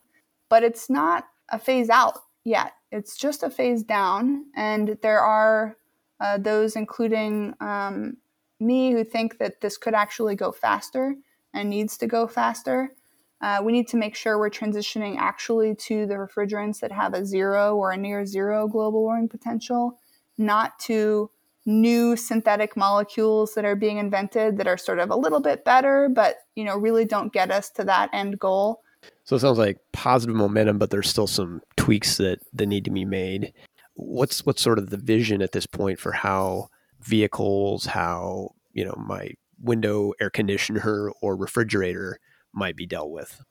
But 0.49 0.63
it's 0.63 0.89
not 0.89 1.25
a 1.49 1.57
phase 1.57 1.89
out 1.89 2.19
yet. 2.43 2.73
It's 2.91 3.17
just 3.17 3.41
a 3.41 3.49
phase 3.49 3.83
down. 3.83 4.45
And 4.55 4.97
there 5.01 5.21
are 5.21 5.77
uh, 6.19 6.37
those, 6.37 6.75
including 6.75 7.55
um, 7.61 8.17
me, 8.59 8.91
who 8.91 9.03
think 9.03 9.39
that 9.39 9.61
this 9.61 9.77
could 9.77 9.93
actually 9.93 10.35
go 10.35 10.51
faster 10.51 11.15
and 11.53 11.69
needs 11.69 11.97
to 11.97 12.07
go 12.07 12.27
faster. 12.27 12.93
Uh, 13.39 13.59
we 13.63 13.71
need 13.71 13.87
to 13.87 13.97
make 13.97 14.15
sure 14.15 14.37
we're 14.37 14.49
transitioning 14.49 15.15
actually 15.17 15.73
to 15.73 16.05
the 16.05 16.13
refrigerants 16.13 16.79
that 16.79 16.91
have 16.91 17.13
a 17.13 17.25
zero 17.25 17.75
or 17.75 17.91
a 17.91 17.97
near 17.97 18.25
zero 18.25 18.67
global 18.67 19.01
warming 19.01 19.29
potential, 19.29 19.97
not 20.37 20.77
to 20.79 21.31
new 21.65 22.15
synthetic 22.15 22.75
molecules 22.75 23.53
that 23.53 23.65
are 23.65 23.75
being 23.75 23.97
invented 23.97 24.57
that 24.57 24.67
are 24.67 24.77
sort 24.77 24.99
of 24.99 25.09
a 25.11 25.15
little 25.15 25.39
bit 25.39 25.63
better, 25.63 26.09
but 26.09 26.37
you 26.55 26.63
know 26.63 26.75
really 26.77 27.05
don't 27.05 27.33
get 27.33 27.51
us 27.51 27.69
to 27.71 27.83
that 27.83 28.09
end 28.13 28.39
goal. 28.39 28.81
So 29.23 29.35
it 29.35 29.39
sounds 29.39 29.57
like 29.57 29.77
positive 29.93 30.35
momentum, 30.35 30.77
but 30.77 30.89
there's 30.89 31.09
still 31.09 31.27
some 31.27 31.61
tweaks 31.77 32.17
that 32.17 32.39
that 32.53 32.65
need 32.65 32.85
to 32.85 32.91
be 32.91 33.05
made. 33.05 33.53
What's 33.93 34.45
what's 34.45 34.61
sort 34.61 34.79
of 34.79 34.89
the 34.89 34.97
vision 34.97 35.41
at 35.41 35.51
this 35.51 35.65
point 35.65 35.99
for 35.99 36.11
how 36.11 36.69
vehicles, 37.01 37.85
how 37.85 38.51
you 38.73 38.85
know 38.85 38.95
my 38.97 39.31
window 39.59 40.13
air 40.19 40.29
conditioner 40.29 41.11
or 41.21 41.35
refrigerator 41.35 42.19
might 42.53 42.75
be 42.75 42.85
dealt 42.85 43.11
with? 43.11 43.41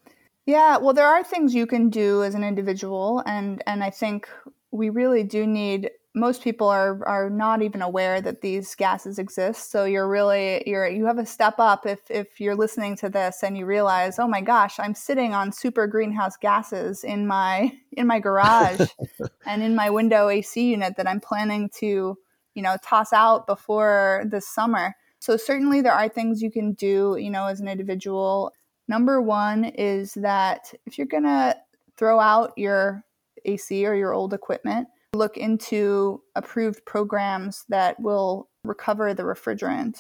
Yeah, 0.47 0.79
well, 0.79 0.95
there 0.95 1.07
are 1.07 1.23
things 1.23 1.55
you 1.55 1.67
can 1.67 1.91
do 1.91 2.25
as 2.25 2.35
an 2.35 2.45
individual, 2.45 3.23
and 3.27 3.63
and 3.67 3.85
I 3.85 3.91
think 3.91 4.29
we 4.71 4.91
really 4.91 5.25
do 5.25 5.47
need. 5.47 5.91
Most 6.15 6.43
people 6.43 6.69
are 6.69 7.07
are 7.07 7.31
not 7.31 7.63
even 7.63 7.83
aware 7.83 8.21
that 8.21 8.41
these 8.41 8.75
gases 8.75 9.19
exist. 9.19 9.71
So 9.71 9.85
you're 9.85 10.09
really 10.09 10.63
you're 10.67 10.89
you 10.89 11.07
have 11.07 11.19
a 11.19 11.27
step 11.27 11.55
up 11.59 11.87
if 11.87 12.01
if 12.11 12.41
you're 12.41 12.57
listening 12.57 12.97
to 12.97 13.09
this 13.09 13.43
and 13.43 13.57
you 13.57 13.67
realize, 13.67 14.19
oh 14.19 14.27
my 14.27 14.41
gosh, 14.41 14.81
I'm 14.81 14.95
sitting 14.95 15.35
on 15.35 15.53
super 15.53 15.87
greenhouse 15.87 16.37
gases 16.37 17.05
in 17.05 17.27
my 17.27 17.73
in 17.93 18.07
my 18.07 18.19
garage 18.19 18.81
and 19.47 19.63
in 19.63 19.75
my 19.75 19.91
window 19.91 20.29
AC 20.29 20.71
unit 20.71 20.95
that 20.97 21.09
I'm 21.09 21.21
planning 21.21 21.71
to 21.79 22.17
you 22.55 22.63
know 22.63 22.77
toss 22.83 23.13
out 23.13 23.47
before 23.47 24.25
this 24.27 24.49
summer. 24.49 24.95
So 25.21 25.37
certainly 25.37 25.83
there 25.83 25.93
are 25.93 26.09
things 26.09 26.41
you 26.41 26.51
can 26.51 26.73
do, 26.73 27.17
you 27.21 27.31
know, 27.31 27.47
as 27.47 27.61
an 27.61 27.69
individual 27.69 28.53
Number 28.91 29.23
one 29.23 29.67
is 29.67 30.15
that 30.15 30.75
if 30.85 30.99
you're 30.99 31.07
going 31.07 31.23
to 31.23 31.57
throw 31.97 32.19
out 32.19 32.53
your 32.57 33.05
AC 33.45 33.87
or 33.87 33.95
your 33.95 34.13
old 34.13 34.35
equipment, 34.35 34.89
look 35.15 35.37
into 35.37 36.23
approved 36.37 36.85
programs 36.87 37.65
that 37.69 37.99
will 38.01 38.49
recover 38.65 39.15
the 39.15 39.23
refrigerant. 39.23 39.99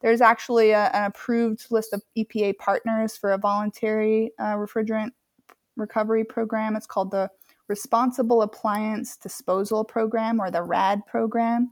There's 0.00 0.20
actually 0.20 0.70
a, 0.72 0.90
an 0.92 1.04
approved 1.04 1.66
list 1.70 1.92
of 1.92 2.02
EPA 2.16 2.58
partners 2.58 3.16
for 3.16 3.32
a 3.32 3.38
voluntary 3.38 4.32
uh, 4.38 4.54
refrigerant 4.54 5.10
recovery 5.76 6.24
program. 6.24 6.76
It's 6.76 6.86
called 6.86 7.10
the 7.10 7.30
Responsible 7.68 8.42
Appliance 8.42 9.16
Disposal 9.16 9.84
Program 9.84 10.40
or 10.40 10.50
the 10.50 10.62
RAD 10.62 11.06
program. 11.06 11.70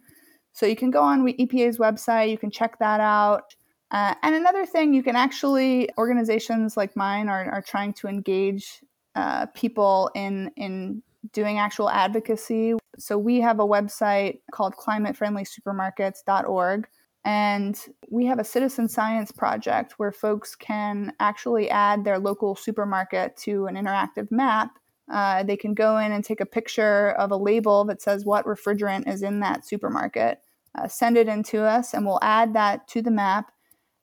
So 0.52 0.66
you 0.66 0.76
can 0.76 0.90
go 0.90 1.02
on 1.02 1.26
EPA's 1.26 1.78
website, 1.78 2.30
you 2.30 2.38
can 2.38 2.50
check 2.50 2.78
that 2.78 3.00
out. 3.00 3.54
Uh, 3.90 4.14
and 4.22 4.34
another 4.34 4.64
thing, 4.64 4.94
you 4.94 5.02
can 5.02 5.16
actually, 5.16 5.88
organizations 5.98 6.76
like 6.76 6.96
mine 6.96 7.28
are, 7.28 7.50
are 7.50 7.62
trying 7.62 7.92
to 7.94 8.06
engage 8.06 8.80
uh, 9.16 9.46
people 9.46 10.10
in, 10.14 10.50
in 10.56 11.02
doing 11.32 11.58
actual 11.58 11.90
advocacy. 11.90 12.74
So 13.00 13.18
we 13.18 13.40
have 13.40 13.58
a 13.60 13.66
website 13.66 14.40
called 14.52 14.74
climatefriendlysupermarkets.org. 14.76 16.88
And 17.22 17.78
we 18.08 18.24
have 18.26 18.38
a 18.38 18.44
citizen 18.44 18.88
science 18.88 19.30
project 19.30 19.92
where 19.98 20.12
folks 20.12 20.56
can 20.56 21.12
actually 21.20 21.68
add 21.68 22.04
their 22.04 22.18
local 22.18 22.56
supermarket 22.56 23.36
to 23.38 23.66
an 23.66 23.74
interactive 23.74 24.30
map. 24.30 24.70
Uh, 25.12 25.42
they 25.42 25.56
can 25.56 25.74
go 25.74 25.98
in 25.98 26.12
and 26.12 26.24
take 26.24 26.40
a 26.40 26.46
picture 26.46 27.10
of 27.12 27.30
a 27.30 27.36
label 27.36 27.84
that 27.84 28.00
says 28.00 28.24
what 28.24 28.46
refrigerant 28.46 29.06
is 29.08 29.22
in 29.22 29.40
that 29.40 29.66
supermarket, 29.66 30.40
uh, 30.78 30.88
send 30.88 31.18
it 31.18 31.28
in 31.28 31.42
to 31.42 31.62
us, 31.62 31.92
and 31.92 32.06
we'll 32.06 32.20
add 32.22 32.54
that 32.54 32.88
to 32.88 33.02
the 33.02 33.10
map 33.10 33.52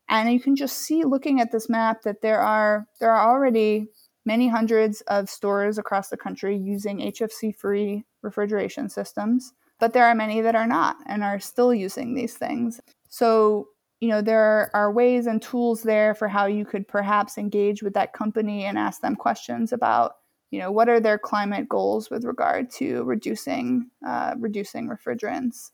and 0.09 0.31
you 0.31 0.39
can 0.39 0.55
just 0.55 0.77
see 0.77 1.03
looking 1.03 1.39
at 1.39 1.51
this 1.51 1.69
map 1.69 2.01
that 2.03 2.21
there 2.21 2.39
are 2.39 2.87
there 2.99 3.11
are 3.11 3.33
already 3.33 3.87
many 4.27 4.49
hundreds 4.49 4.99
of 5.07 5.29
stores 5.29 5.77
across 5.77 6.09
the 6.09 6.17
country 6.17 6.55
using 6.57 6.99
HFC 6.99 7.55
free 7.55 8.03
refrigeration 8.21 8.89
systems, 8.89 9.53
but 9.79 9.93
there 9.93 10.03
are 10.03 10.13
many 10.13 10.41
that 10.41 10.53
are 10.53 10.67
not 10.67 10.97
and 11.05 11.23
are 11.23 11.39
still 11.39 11.73
using 11.73 12.13
these 12.13 12.33
things. 12.33 12.81
So, 13.07 13.69
you 14.01 14.09
know, 14.09 14.21
there 14.21 14.69
are 14.73 14.91
ways 14.91 15.27
and 15.27 15.41
tools 15.41 15.81
there 15.81 16.13
for 16.13 16.27
how 16.27 16.45
you 16.45 16.65
could 16.65 16.89
perhaps 16.89 17.37
engage 17.37 17.81
with 17.81 17.93
that 17.93 18.11
company 18.11 18.65
and 18.65 18.77
ask 18.77 18.99
them 18.99 19.15
questions 19.15 19.71
about, 19.71 20.17
you 20.51 20.59
know, 20.59 20.73
what 20.73 20.89
are 20.89 20.99
their 20.99 21.17
climate 21.17 21.69
goals 21.69 22.09
with 22.09 22.25
regard 22.25 22.69
to 22.71 23.03
reducing 23.05 23.89
uh, 24.05 24.35
reducing 24.37 24.89
refrigerants. 24.89 25.71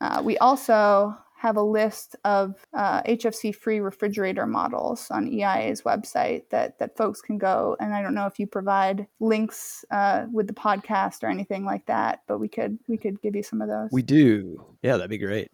Uh, 0.00 0.22
we 0.24 0.38
also 0.38 1.14
have 1.44 1.58
a 1.58 1.62
list 1.62 2.16
of 2.24 2.54
uh, 2.72 3.02
HFC 3.02 3.54
free 3.54 3.78
refrigerator 3.78 4.46
models 4.46 5.08
on 5.10 5.28
EIA's 5.28 5.82
website 5.82 6.48
that, 6.48 6.78
that 6.78 6.96
folks 6.96 7.20
can 7.20 7.36
go. 7.36 7.76
And 7.80 7.94
I 7.94 8.00
don't 8.00 8.14
know 8.14 8.24
if 8.24 8.38
you 8.38 8.46
provide 8.46 9.06
links 9.20 9.84
uh, 9.90 10.24
with 10.32 10.46
the 10.46 10.54
podcast 10.54 11.22
or 11.22 11.26
anything 11.26 11.66
like 11.66 11.84
that, 11.84 12.22
but 12.26 12.38
we 12.38 12.48
could 12.48 12.78
we 12.88 12.96
could 12.96 13.20
give 13.20 13.36
you 13.36 13.42
some 13.42 13.60
of 13.60 13.68
those. 13.68 13.90
We 13.92 14.00
do. 14.00 14.64
Yeah, 14.82 14.96
that'd 14.96 15.10
be 15.10 15.18
great. 15.18 15.50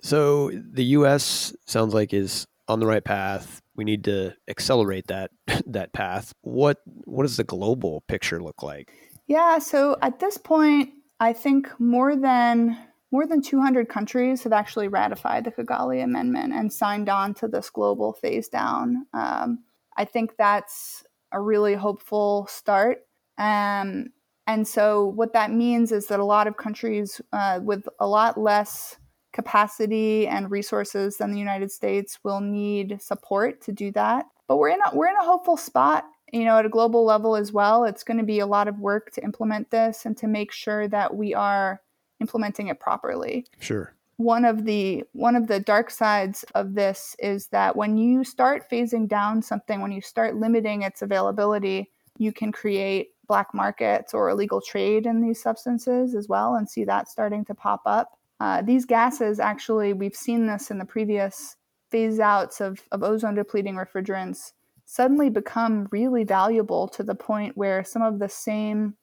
So 0.00 0.50
the 0.50 0.84
US 0.96 1.54
sounds 1.66 1.92
like 1.92 2.14
is 2.14 2.46
on 2.66 2.80
the 2.80 2.86
right 2.86 3.04
path. 3.04 3.60
We 3.76 3.84
need 3.84 4.04
to 4.04 4.32
accelerate 4.48 5.08
that 5.08 5.30
that 5.66 5.92
path. 5.92 6.32
What 6.40 6.78
what 7.04 7.24
does 7.24 7.36
the 7.36 7.44
global 7.44 8.02
picture 8.08 8.42
look 8.42 8.62
like? 8.62 8.90
Yeah, 9.26 9.58
so 9.58 9.98
at 10.00 10.20
this 10.20 10.38
point, 10.38 10.88
I 11.20 11.34
think 11.34 11.68
more 11.78 12.16
than 12.16 12.78
more 13.14 13.28
than 13.28 13.40
200 13.40 13.88
countries 13.88 14.42
have 14.42 14.52
actually 14.52 14.88
ratified 14.88 15.44
the 15.44 15.52
Kigali 15.52 16.02
Amendment 16.02 16.52
and 16.52 16.72
signed 16.72 17.08
on 17.08 17.32
to 17.34 17.46
this 17.46 17.70
global 17.70 18.12
phase 18.12 18.48
down. 18.48 19.06
Um, 19.14 19.60
I 19.96 20.04
think 20.04 20.36
that's 20.36 21.04
a 21.30 21.40
really 21.40 21.74
hopeful 21.74 22.48
start. 22.50 23.06
Um, 23.38 24.06
and 24.48 24.66
so, 24.66 25.06
what 25.06 25.32
that 25.32 25.52
means 25.52 25.92
is 25.92 26.08
that 26.08 26.18
a 26.18 26.24
lot 26.24 26.48
of 26.48 26.56
countries 26.56 27.20
uh, 27.32 27.60
with 27.62 27.88
a 28.00 28.06
lot 28.08 28.36
less 28.36 28.96
capacity 29.32 30.26
and 30.26 30.50
resources 30.50 31.18
than 31.18 31.30
the 31.30 31.38
United 31.38 31.70
States 31.70 32.18
will 32.24 32.40
need 32.40 33.00
support 33.00 33.60
to 33.60 33.72
do 33.72 33.92
that. 33.92 34.26
But 34.48 34.56
we're 34.56 34.70
in 34.70 34.80
a, 34.84 34.92
we're 34.92 35.06
in 35.06 35.16
a 35.22 35.24
hopeful 35.24 35.56
spot, 35.56 36.04
you 36.32 36.44
know, 36.44 36.58
at 36.58 36.66
a 36.66 36.68
global 36.68 37.04
level 37.04 37.36
as 37.36 37.52
well. 37.52 37.84
It's 37.84 38.02
going 38.02 38.18
to 38.18 38.24
be 38.24 38.40
a 38.40 38.46
lot 38.46 38.66
of 38.66 38.80
work 38.80 39.12
to 39.12 39.22
implement 39.22 39.70
this 39.70 40.04
and 40.04 40.16
to 40.16 40.26
make 40.26 40.50
sure 40.50 40.88
that 40.88 41.14
we 41.14 41.32
are 41.32 41.80
implementing 42.24 42.68
it 42.68 42.80
properly. 42.80 43.46
Sure. 43.60 43.86
One 44.16 44.44
of 44.44 44.64
the 44.64 45.04
one 45.12 45.36
of 45.36 45.48
the 45.48 45.60
dark 45.60 45.90
sides 45.90 46.44
of 46.54 46.74
this 46.74 47.16
is 47.18 47.48
that 47.48 47.76
when 47.76 47.98
you 47.98 48.24
start 48.24 48.70
phasing 48.70 49.08
down 49.08 49.42
something, 49.42 49.80
when 49.80 49.92
you 49.92 50.00
start 50.00 50.36
limiting 50.36 50.82
its 50.82 51.02
availability, 51.02 51.90
you 52.16 52.32
can 52.32 52.52
create 52.52 53.10
black 53.26 53.48
markets 53.52 54.14
or 54.14 54.28
illegal 54.30 54.60
trade 54.60 55.06
in 55.06 55.20
these 55.20 55.42
substances 55.42 56.14
as 56.14 56.28
well, 56.28 56.54
and 56.54 56.68
see 56.68 56.84
that 56.84 57.08
starting 57.08 57.44
to 57.46 57.54
pop 57.54 57.82
up. 57.86 58.18
Uh, 58.40 58.62
these 58.62 58.84
gases, 58.84 59.40
actually, 59.40 59.92
we've 59.92 60.16
seen 60.26 60.46
this 60.46 60.70
in 60.70 60.78
the 60.78 60.84
previous 60.84 61.56
phase 61.90 62.20
outs 62.20 62.60
of, 62.60 62.82
of 62.92 63.02
ozone 63.02 63.34
depleting 63.34 63.74
refrigerants, 63.74 64.52
suddenly 64.84 65.30
become 65.30 65.88
really 65.90 66.24
valuable 66.24 66.86
to 66.88 67.02
the 67.02 67.14
point 67.14 67.56
where 67.56 67.82
some 67.84 68.02
of 68.02 68.18
the 68.18 68.28
same 68.28 68.94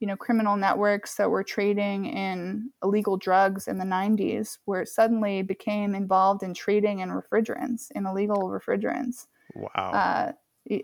you 0.00 0.06
know 0.06 0.16
criminal 0.16 0.56
networks 0.56 1.14
that 1.16 1.30
were 1.30 1.42
trading 1.42 2.06
in 2.06 2.70
illegal 2.82 3.16
drugs 3.16 3.68
in 3.68 3.78
the 3.78 3.84
90s 3.84 4.58
where 4.64 4.82
it 4.82 4.88
suddenly 4.88 5.42
became 5.42 5.94
involved 5.94 6.42
in 6.42 6.52
trading 6.52 7.00
in 7.00 7.08
refrigerants 7.08 7.90
in 7.92 8.06
illegal 8.06 8.48
refrigerants. 8.48 9.26
Wow. 9.54 9.70
Uh, 9.92 10.32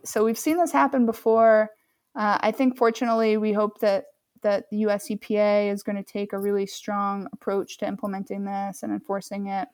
so 0.05 0.25
we've 0.25 0.39
seen 0.39 0.59
this 0.59 0.73
happen 0.73 1.07
before. 1.07 1.71
Uh, 2.17 2.39
i 2.41 2.51
think 2.51 2.77
fortunately 2.77 3.37
we 3.37 3.53
hope 3.53 3.79
that 3.81 4.07
that 4.43 4.65
the 4.71 4.79
us 4.79 5.09
epa 5.09 5.73
is 5.73 5.83
going 5.83 5.97
to 5.97 6.03
take 6.03 6.33
a 6.33 6.39
really 6.39 6.67
strong 6.67 7.29
approach 7.33 7.79
to 7.79 7.87
implementing 7.87 8.45
this 8.45 8.83
and 8.83 8.93
enforcing 8.93 9.47
it. 9.47 9.69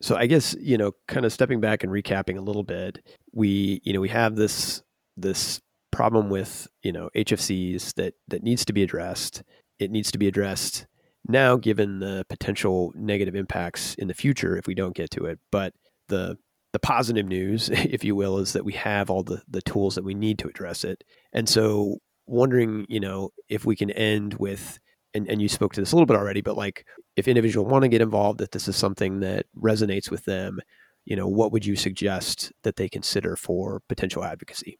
So 0.00 0.16
i 0.16 0.26
guess 0.26 0.54
you 0.60 0.76
know 0.76 0.92
kind 1.08 1.24
of 1.24 1.32
stepping 1.32 1.60
back 1.60 1.82
and 1.82 1.92
recapping 1.92 2.36
a 2.36 2.42
little 2.42 2.64
bit 2.64 2.98
we 3.32 3.80
you 3.84 3.92
know 3.92 4.00
we 4.00 4.08
have 4.08 4.34
this 4.36 4.82
this 5.16 5.60
problem 5.92 6.30
with 6.30 6.68
you 6.82 6.92
know 6.92 7.10
HFCs 7.16 7.94
that 7.94 8.14
that 8.28 8.42
needs 8.42 8.64
to 8.64 8.72
be 8.72 8.82
addressed. 8.82 9.42
It 9.78 9.90
needs 9.90 10.10
to 10.12 10.18
be 10.18 10.28
addressed 10.28 10.86
now, 11.26 11.56
given 11.56 12.00
the 12.00 12.24
potential 12.28 12.92
negative 12.94 13.34
impacts 13.34 13.94
in 13.94 14.08
the 14.08 14.14
future 14.14 14.56
if 14.56 14.66
we 14.66 14.74
don't 14.74 14.94
get 14.94 15.10
to 15.12 15.26
it. 15.26 15.38
But 15.50 15.74
the 16.08 16.36
the 16.72 16.78
positive 16.78 17.26
news, 17.26 17.68
if 17.72 18.04
you 18.04 18.14
will, 18.14 18.38
is 18.38 18.52
that 18.52 18.64
we 18.64 18.74
have 18.74 19.10
all 19.10 19.22
the 19.22 19.42
the 19.48 19.62
tools 19.62 19.94
that 19.94 20.04
we 20.04 20.14
need 20.14 20.38
to 20.40 20.48
address 20.48 20.84
it. 20.84 21.04
And 21.32 21.48
so, 21.48 21.98
wondering, 22.26 22.86
you 22.88 23.00
know, 23.00 23.30
if 23.48 23.64
we 23.64 23.76
can 23.76 23.90
end 23.90 24.34
with 24.34 24.78
and, 25.12 25.28
and 25.28 25.42
you 25.42 25.48
spoke 25.48 25.72
to 25.72 25.80
this 25.80 25.92
a 25.92 25.96
little 25.96 26.06
bit 26.06 26.16
already, 26.16 26.40
but 26.40 26.56
like 26.56 26.86
if 27.16 27.26
individuals 27.26 27.70
want 27.70 27.82
to 27.82 27.88
get 27.88 28.00
involved, 28.00 28.38
that 28.38 28.52
this 28.52 28.68
is 28.68 28.76
something 28.76 29.20
that 29.20 29.46
resonates 29.56 30.10
with 30.10 30.24
them, 30.24 30.60
you 31.04 31.16
know, 31.16 31.26
what 31.26 31.52
would 31.52 31.66
you 31.66 31.74
suggest 31.74 32.52
that 32.62 32.76
they 32.76 32.88
consider 32.88 33.34
for 33.34 33.82
potential 33.88 34.24
advocacy? 34.24 34.78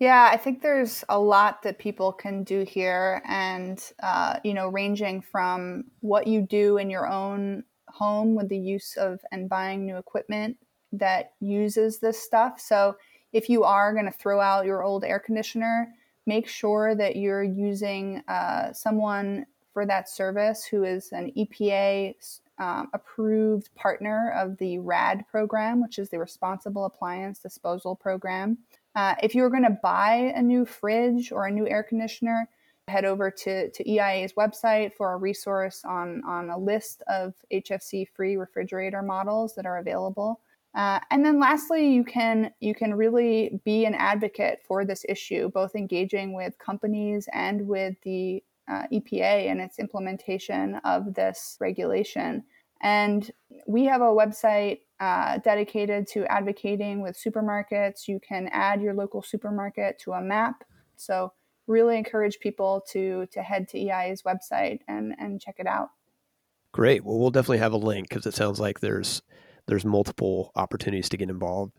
Yeah, 0.00 0.30
I 0.32 0.38
think 0.38 0.62
there's 0.62 1.04
a 1.10 1.20
lot 1.20 1.62
that 1.62 1.78
people 1.78 2.10
can 2.10 2.42
do 2.42 2.64
here, 2.64 3.22
and 3.26 3.78
uh, 4.02 4.40
you 4.42 4.54
know, 4.54 4.68
ranging 4.68 5.20
from 5.20 5.84
what 6.00 6.26
you 6.26 6.40
do 6.40 6.78
in 6.78 6.88
your 6.88 7.06
own 7.06 7.64
home 7.86 8.34
with 8.34 8.48
the 8.48 8.58
use 8.58 8.96
of 8.96 9.20
and 9.30 9.46
buying 9.46 9.84
new 9.84 9.98
equipment 9.98 10.56
that 10.92 11.32
uses 11.40 11.98
this 11.98 12.18
stuff. 12.18 12.58
So 12.58 12.96
if 13.34 13.50
you 13.50 13.62
are 13.62 13.92
going 13.92 14.06
to 14.06 14.18
throw 14.18 14.40
out 14.40 14.64
your 14.64 14.82
old 14.82 15.04
air 15.04 15.18
conditioner, 15.18 15.92
make 16.24 16.48
sure 16.48 16.94
that 16.94 17.16
you're 17.16 17.42
using 17.42 18.22
uh, 18.26 18.72
someone 18.72 19.44
for 19.74 19.84
that 19.84 20.08
service 20.08 20.64
who 20.64 20.82
is 20.82 21.12
an 21.12 21.30
EPA 21.36 22.14
um, 22.58 22.88
approved 22.94 23.74
partner 23.74 24.32
of 24.34 24.56
the 24.56 24.78
RAD 24.78 25.26
program, 25.30 25.82
which 25.82 25.98
is 25.98 26.08
the 26.08 26.18
Responsible 26.18 26.86
Appliance 26.86 27.38
Disposal 27.38 27.94
Program. 27.96 28.56
Uh, 28.94 29.14
if 29.22 29.34
you 29.34 29.42
were 29.42 29.50
going 29.50 29.64
to 29.64 29.78
buy 29.82 30.32
a 30.34 30.42
new 30.42 30.64
fridge 30.64 31.32
or 31.32 31.46
a 31.46 31.50
new 31.50 31.66
air 31.68 31.82
conditioner, 31.82 32.48
head 32.88 33.04
over 33.04 33.30
to, 33.30 33.70
to 33.70 33.88
EIA's 33.88 34.32
website 34.34 34.92
for 34.94 35.12
a 35.12 35.16
resource 35.16 35.82
on, 35.84 36.22
on 36.26 36.50
a 36.50 36.58
list 36.58 37.02
of 37.08 37.34
HFC 37.52 38.06
free 38.14 38.36
refrigerator 38.36 39.02
models 39.02 39.54
that 39.54 39.64
are 39.64 39.78
available. 39.78 40.40
Uh, 40.74 41.00
and 41.10 41.24
then 41.24 41.40
lastly, 41.40 41.92
you 41.92 42.04
can 42.04 42.52
you 42.60 42.74
can 42.74 42.94
really 42.94 43.60
be 43.64 43.86
an 43.86 43.94
advocate 43.94 44.60
for 44.66 44.84
this 44.84 45.04
issue, 45.08 45.50
both 45.50 45.74
engaging 45.74 46.32
with 46.32 46.56
companies 46.58 47.28
and 47.32 47.66
with 47.66 47.96
the 48.04 48.42
uh, 48.70 48.84
EPA 48.92 49.50
and 49.50 49.60
its 49.60 49.80
implementation 49.80 50.76
of 50.84 51.14
this 51.14 51.56
regulation. 51.58 52.44
And 52.80 53.30
we 53.66 53.84
have 53.84 54.00
a 54.00 54.04
website 54.04 54.80
uh, 55.00 55.38
dedicated 55.38 56.06
to 56.08 56.26
advocating 56.26 57.00
with 57.02 57.18
supermarkets. 57.18 58.06
You 58.06 58.20
can 58.20 58.48
add 58.52 58.80
your 58.80 58.94
local 58.94 59.22
supermarket 59.22 59.98
to 60.00 60.12
a 60.12 60.20
map. 60.20 60.64
So 60.96 61.32
really 61.66 61.96
encourage 61.96 62.38
people 62.40 62.84
to 62.90 63.26
to 63.32 63.42
head 63.42 63.68
to 63.68 63.78
EIA's 63.78 64.22
website 64.22 64.80
and 64.88 65.14
and 65.18 65.40
check 65.40 65.56
it 65.58 65.66
out. 65.66 65.88
Great. 66.72 67.04
Well, 67.04 67.18
we'll 67.18 67.30
definitely 67.30 67.58
have 67.58 67.72
a 67.72 67.78
link 67.78 68.08
because 68.08 68.26
it 68.26 68.34
sounds 68.34 68.60
like 68.60 68.80
there's 68.80 69.22
there's 69.66 69.84
multiple 69.84 70.52
opportunities 70.56 71.08
to 71.10 71.16
get 71.16 71.30
involved. 71.30 71.72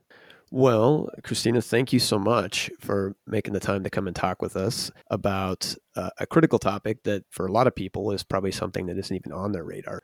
Well, 0.53 1.09
Christina, 1.23 1.61
thank 1.61 1.93
you 1.93 1.99
so 1.99 2.19
much 2.19 2.69
for 2.81 3.15
making 3.25 3.53
the 3.53 3.59
time 3.61 3.83
to 3.83 3.89
come 3.89 4.07
and 4.07 4.15
talk 4.15 4.41
with 4.41 4.57
us 4.57 4.91
about 5.09 5.73
uh, 5.95 6.09
a 6.19 6.27
critical 6.27 6.59
topic 6.59 7.03
that 7.03 7.23
for 7.29 7.45
a 7.45 7.51
lot 7.51 7.67
of 7.67 7.75
people 7.75 8.11
is 8.11 8.23
probably 8.23 8.51
something 8.51 8.87
that 8.87 8.97
isn't 8.97 9.15
even 9.15 9.31
on 9.31 9.53
their 9.53 9.63
radar. 9.63 10.01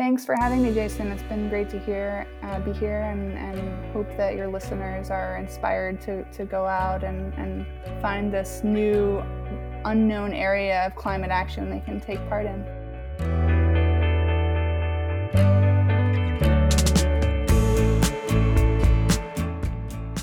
Thanks 0.00 0.24
for 0.24 0.34
having 0.34 0.62
me, 0.62 0.72
Jason. 0.72 1.08
It's 1.12 1.22
been 1.24 1.50
great 1.50 1.68
to 1.68 1.78
hear, 1.78 2.26
uh, 2.42 2.58
be 2.60 2.72
here, 2.72 3.02
and, 3.02 3.36
and 3.36 3.92
hope 3.92 4.08
that 4.16 4.34
your 4.34 4.48
listeners 4.48 5.10
are 5.10 5.36
inspired 5.36 6.00
to, 6.00 6.24
to 6.32 6.46
go 6.46 6.64
out 6.64 7.04
and, 7.04 7.34
and 7.34 7.66
find 8.00 8.32
this 8.32 8.64
new 8.64 9.22
unknown 9.84 10.32
area 10.32 10.86
of 10.86 10.94
climate 10.94 11.30
action 11.30 11.68
they 11.68 11.80
can 11.80 12.00
take 12.00 12.18
part 12.30 12.46
in. 12.46 12.64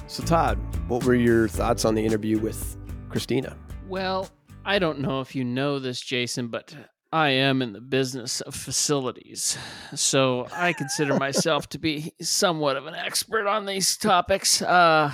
So, 0.08 0.24
Todd, 0.24 0.58
what 0.88 1.04
were 1.04 1.14
your 1.14 1.48
thoughts 1.48 1.86
on 1.86 1.94
the 1.94 2.04
interview 2.04 2.40
with 2.40 2.78
Christina? 3.10 3.56
Well, 3.88 4.28
I 4.66 4.80
don't 4.80 5.02
know 5.02 5.22
if 5.22 5.36
you 5.36 5.44
know 5.44 5.78
this, 5.78 6.02
Jason, 6.02 6.48
but 6.48 6.76
I 7.12 7.30
am 7.30 7.62
in 7.62 7.74
the 7.74 7.82
business 7.82 8.42
of 8.42 8.54
facilities, 8.54 9.58
so 9.96 10.48
I 10.52 10.74
consider 10.74 11.18
myself 11.18 11.70
to 11.70 11.80
be 11.80 12.12
somewhat 12.22 12.76
of 12.76 12.86
an 12.86 12.96
expert 12.96 13.48
on 13.48 13.66
these 13.66 13.96
topics. 13.96 14.62
Uh, 14.62 15.14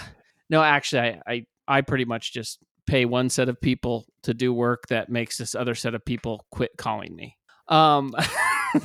no, 0.49 0.63
actually, 0.63 1.01
I, 1.01 1.21
I, 1.27 1.45
I 1.67 1.81
pretty 1.81 2.05
much 2.05 2.33
just 2.33 2.59
pay 2.87 3.05
one 3.05 3.29
set 3.29 3.47
of 3.47 3.61
people 3.61 4.05
to 4.23 4.33
do 4.33 4.53
work 4.53 4.87
that 4.89 5.09
makes 5.09 5.37
this 5.37 5.53
other 5.53 5.75
set 5.75 5.93
of 5.93 6.03
people 6.03 6.45
quit 6.51 6.71
calling 6.77 7.15
me. 7.15 7.37
Um, 7.67 8.13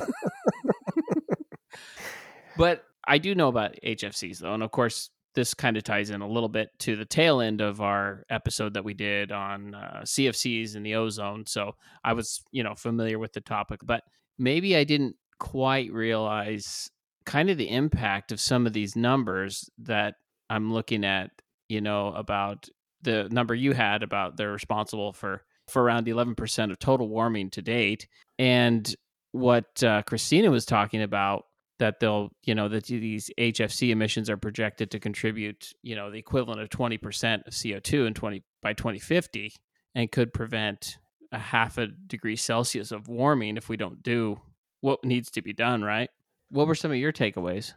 but 2.57 2.83
I 3.05 3.17
do 3.17 3.33
know 3.33 3.47
about 3.47 3.75
HFCs 3.83 4.39
though, 4.39 4.53
and 4.53 4.63
of 4.63 4.71
course, 4.71 5.09
this 5.39 5.53
kind 5.53 5.77
of 5.77 5.83
ties 5.85 6.09
in 6.09 6.19
a 6.19 6.27
little 6.27 6.49
bit 6.49 6.67
to 6.79 6.97
the 6.97 7.05
tail 7.05 7.39
end 7.39 7.61
of 7.61 7.79
our 7.79 8.25
episode 8.29 8.73
that 8.73 8.83
we 8.83 8.93
did 8.93 9.31
on 9.31 9.73
uh, 9.73 10.01
CFCs 10.03 10.75
and 10.75 10.85
the 10.85 10.95
ozone. 10.95 11.45
So 11.45 11.75
I 12.03 12.11
was, 12.11 12.43
you 12.51 12.61
know, 12.61 12.75
familiar 12.75 13.17
with 13.17 13.31
the 13.31 13.39
topic, 13.39 13.79
but 13.85 14.03
maybe 14.37 14.75
I 14.75 14.83
didn't 14.83 15.15
quite 15.39 15.93
realize 15.93 16.91
kind 17.25 17.49
of 17.49 17.57
the 17.57 17.69
impact 17.69 18.33
of 18.33 18.41
some 18.41 18.67
of 18.67 18.73
these 18.73 18.97
numbers 18.97 19.69
that 19.77 20.15
I'm 20.49 20.73
looking 20.73 21.05
at, 21.05 21.31
you 21.69 21.79
know, 21.79 22.09
about 22.09 22.67
the 23.01 23.29
number 23.31 23.55
you 23.55 23.71
had 23.71 24.03
about 24.03 24.35
they're 24.35 24.51
responsible 24.51 25.13
for 25.13 25.45
for 25.69 25.81
around 25.81 26.07
11% 26.07 26.69
of 26.71 26.79
total 26.79 27.07
warming 27.07 27.49
to 27.51 27.61
date 27.61 28.07
and 28.37 28.93
what 29.31 29.81
uh, 29.83 30.01
Christina 30.01 30.51
was 30.51 30.65
talking 30.65 31.01
about 31.01 31.45
that 31.79 31.99
they'll 31.99 32.29
you 32.43 32.53
know 32.53 32.67
that 32.69 32.85
these 32.85 33.31
HFC 33.37 33.89
emissions 33.89 34.29
are 34.29 34.37
projected 34.37 34.91
to 34.91 34.99
contribute 34.99 35.73
you 35.81 35.95
know 35.95 36.11
the 36.11 36.19
equivalent 36.19 36.61
of 36.61 36.69
20% 36.69 37.47
of 37.47 37.53
CO2 37.53 38.07
in 38.07 38.13
20 38.13 38.43
by 38.61 38.73
2050 38.73 39.53
and 39.95 40.11
could 40.11 40.33
prevent 40.33 40.97
a 41.31 41.39
half 41.39 41.77
a 41.77 41.87
degree 41.87 42.35
Celsius 42.35 42.91
of 42.91 43.07
warming 43.07 43.57
if 43.57 43.69
we 43.69 43.77
don't 43.77 44.03
do 44.03 44.39
what 44.81 45.03
needs 45.03 45.31
to 45.31 45.41
be 45.41 45.53
done 45.53 45.81
right? 45.81 46.09
What 46.49 46.67
were 46.67 46.75
some 46.75 46.91
of 46.91 46.97
your 46.97 47.13
takeaways? 47.13 47.73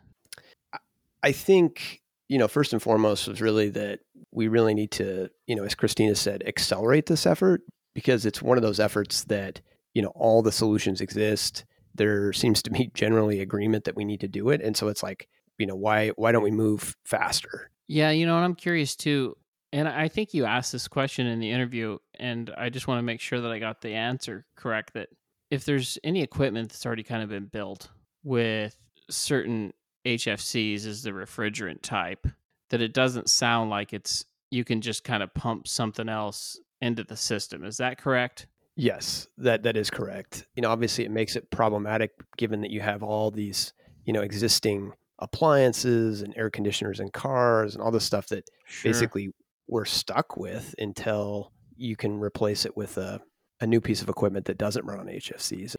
I 1.23 1.33
think 1.33 2.01
you 2.29 2.39
know 2.39 2.49
first 2.49 2.73
and 2.73 2.83
foremost 2.83 3.29
was 3.29 3.41
really 3.41 3.71
that 3.71 4.01
we 4.33 4.49
really 4.49 4.75
need 4.75 4.91
to 4.93 5.31
you 5.47 5.55
know 5.55 5.65
as 5.65 5.75
Christina 5.75 6.17
said 6.17 6.43
accelerate 6.47 7.07
this 7.07 7.27
effort 7.27 7.63
because 7.95 8.27
it's 8.27 8.43
one 8.43 8.59
of 8.59 8.63
those 8.63 8.81
efforts 8.81 9.25
that 9.25 9.61
you 9.95 10.03
know 10.03 10.13
all 10.17 10.43
the 10.43 10.53
solutions 10.53 11.01
exist 11.01 11.65
there 11.95 12.33
seems 12.33 12.63
to 12.63 12.71
be 12.71 12.91
generally 12.95 13.41
agreement 13.41 13.85
that 13.85 13.97
we 13.97 14.05
need 14.05 14.21
to 14.21 14.29
do 14.29 14.51
it 14.51 14.61
and 14.61 14.77
so 14.77 14.89
it's 14.89 15.03
like 15.03 15.29
you 15.59 15.67
know 15.67 15.77
why 15.77 16.09
why 16.17 16.33
don't 16.33 16.43
we 16.43 16.51
move 16.51 16.97
faster? 17.05 17.71
Yeah 17.89 18.11
you 18.11 18.27
know 18.27 18.37
and 18.37 18.45
i'm 18.45 18.55
curious 18.55 18.97
too 18.97 19.37
and 19.73 19.87
i 19.87 20.09
think 20.09 20.33
you 20.33 20.45
asked 20.45 20.73
this 20.73 20.89
question 20.89 21.27
in 21.27 21.41
the 21.41 21.51
interview 21.51 21.99
and 22.19 22.51
i 22.57 22.71
just 22.71 22.89
want 22.89 22.99
to 22.99 23.03
make 23.03 23.21
sure 23.21 23.41
that 23.41 23.51
i 23.51 23.59
got 23.59 23.81
the 23.81 23.95
answer 23.95 24.47
correct 24.57 24.95
that 24.95 25.09
if 25.51 25.65
there's 25.65 25.99
any 26.03 26.23
equipment 26.23 26.71
that's 26.71 26.87
already 26.87 27.03
kind 27.03 27.23
of 27.23 27.29
been 27.29 27.47
built 27.47 27.91
with 28.25 28.77
certain 29.11 29.73
hfcs 30.07 30.87
as 30.87 31.03
the 31.03 31.11
refrigerant 31.11 31.83
type 31.83 32.27
that 32.71 32.81
it 32.81 32.95
doesn't 32.95 33.29
sound 33.29 33.69
like 33.69 33.93
it's 33.93 34.25
you 34.51 34.65
can 34.65 34.81
just 34.81 35.03
kind 35.03 35.23
of 35.23 35.33
pump 35.35 35.67
something 35.67 36.09
else 36.09 36.59
into 36.83 37.05
the 37.05 37.17
system. 37.17 37.65
Is 37.65 37.79
that 37.79 37.99
correct 37.99 38.47
Yes, 38.77 39.29
that 39.39 39.63
that 39.65 39.77
is 39.77 39.91
correct. 39.91 40.47
You 40.57 40.63
know, 40.63 40.71
obviously 40.71 41.05
it 41.05 41.11
makes 41.11 41.37
it 41.37 41.51
problematic 41.51 42.13
given 42.37 42.63
that 42.63 42.71
you 42.71 42.81
have 42.81 43.03
all 43.03 43.31
these, 43.31 43.73
you 44.05 44.13
know, 44.13 44.23
existing 44.23 44.93
appliances 45.19 46.23
and 46.23 46.35
air 46.37 46.51
conditioners 46.51 46.99
and 46.99 47.13
cars 47.13 47.75
and 47.75 47.83
all 47.83 47.91
the 47.91 48.01
stuff 48.01 48.27
that 48.29 48.49
sure. 48.67 48.91
basically 48.91 49.31
we're 49.69 49.85
stuck 49.85 50.37
with 50.37 50.75
until 50.79 51.53
you 51.77 51.97
can 51.97 52.19
replace 52.19 52.65
it 52.65 52.77
with 52.77 52.97
a, 52.99 53.21
a 53.61 53.67
new 53.67 53.81
piece 53.81 54.03
of 54.03 54.09
equipment 54.09 54.47
that 54.47 54.59
doesn't 54.59 54.85
run 54.85 55.01
on 55.01 55.07
HFCs. 55.07 55.77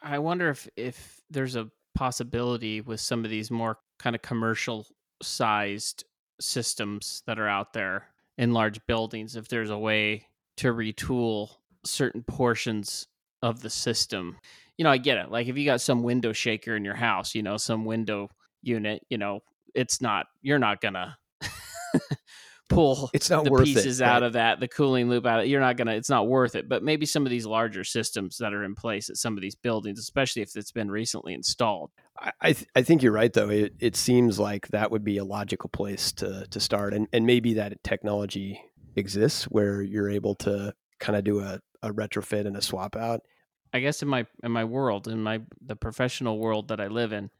I 0.00 0.18
wonder 0.18 0.48
if 0.50 0.68
if 0.76 1.20
there's 1.30 1.56
a 1.56 1.70
possibility 1.94 2.80
with 2.80 3.00
some 3.00 3.24
of 3.24 3.30
these 3.30 3.50
more 3.50 3.78
kind 3.98 4.14
of 4.14 4.22
commercial 4.22 4.86
sized 5.22 6.04
systems 6.40 7.24
that 7.26 7.38
are 7.38 7.48
out 7.48 7.72
there 7.72 8.06
in 8.36 8.52
large 8.52 8.84
buildings 8.86 9.34
if 9.34 9.48
there's 9.48 9.70
a 9.70 9.78
way 9.78 10.28
to 10.56 10.72
retool 10.72 11.50
certain 11.84 12.22
portions 12.22 13.06
of 13.42 13.60
the 13.60 13.70
system. 13.70 14.36
You 14.76 14.84
know, 14.84 14.90
I 14.90 14.98
get 14.98 15.18
it. 15.18 15.30
Like 15.30 15.48
if 15.48 15.56
you 15.56 15.64
got 15.64 15.80
some 15.80 16.02
window 16.02 16.32
shaker 16.32 16.76
in 16.76 16.84
your 16.84 16.94
house, 16.94 17.34
you 17.34 17.42
know, 17.42 17.56
some 17.56 17.84
window 17.84 18.30
unit, 18.62 19.04
you 19.08 19.18
know, 19.18 19.40
it's 19.74 20.00
not 20.00 20.26
you're 20.42 20.58
not 20.58 20.80
gonna 20.80 21.16
pull 22.68 23.10
it's 23.12 23.30
not 23.30 23.44
the 23.44 23.50
worth 23.50 23.64
pieces 23.64 24.00
it, 24.00 24.06
out 24.06 24.22
of 24.22 24.34
that, 24.34 24.60
the 24.60 24.68
cooling 24.68 25.08
loop 25.08 25.26
out 25.26 25.40
of 25.40 25.44
it. 25.46 25.48
You're 25.48 25.60
not 25.60 25.76
gonna 25.76 25.94
it's 25.94 26.10
not 26.10 26.28
worth 26.28 26.54
it. 26.54 26.68
But 26.68 26.82
maybe 26.82 27.06
some 27.06 27.26
of 27.26 27.30
these 27.30 27.46
larger 27.46 27.84
systems 27.84 28.38
that 28.38 28.52
are 28.52 28.64
in 28.64 28.74
place 28.74 29.10
at 29.10 29.16
some 29.16 29.36
of 29.36 29.42
these 29.42 29.54
buildings, 29.54 29.98
especially 29.98 30.42
if 30.42 30.54
it's 30.56 30.72
been 30.72 30.90
recently 30.90 31.34
installed. 31.34 31.90
I 32.18 32.32
I, 32.40 32.52
th- 32.52 32.68
I 32.74 32.82
think 32.82 33.02
you're 33.02 33.12
right 33.12 33.32
though. 33.32 33.50
It 33.50 33.74
it 33.80 33.96
seems 33.96 34.38
like 34.38 34.68
that 34.68 34.90
would 34.90 35.04
be 35.04 35.18
a 35.18 35.24
logical 35.24 35.70
place 35.70 36.12
to 36.12 36.46
to 36.50 36.60
start, 36.60 36.94
and 36.94 37.08
and 37.12 37.26
maybe 37.26 37.54
that 37.54 37.82
technology 37.82 38.60
exists 38.96 39.44
where 39.44 39.80
you're 39.80 40.10
able 40.10 40.34
to 40.34 40.74
kind 40.98 41.16
of 41.16 41.24
do 41.24 41.40
a 41.40 41.60
a 41.82 41.90
retrofit 41.90 42.46
and 42.46 42.56
a 42.56 42.62
swap 42.62 42.96
out. 42.96 43.22
I 43.72 43.80
guess 43.80 44.02
in 44.02 44.08
my 44.08 44.26
in 44.42 44.50
my 44.50 44.64
world, 44.64 45.08
in 45.08 45.22
my 45.22 45.40
the 45.64 45.76
professional 45.76 46.38
world 46.38 46.68
that 46.68 46.80
I 46.80 46.88
live 46.88 47.12
in, 47.12 47.30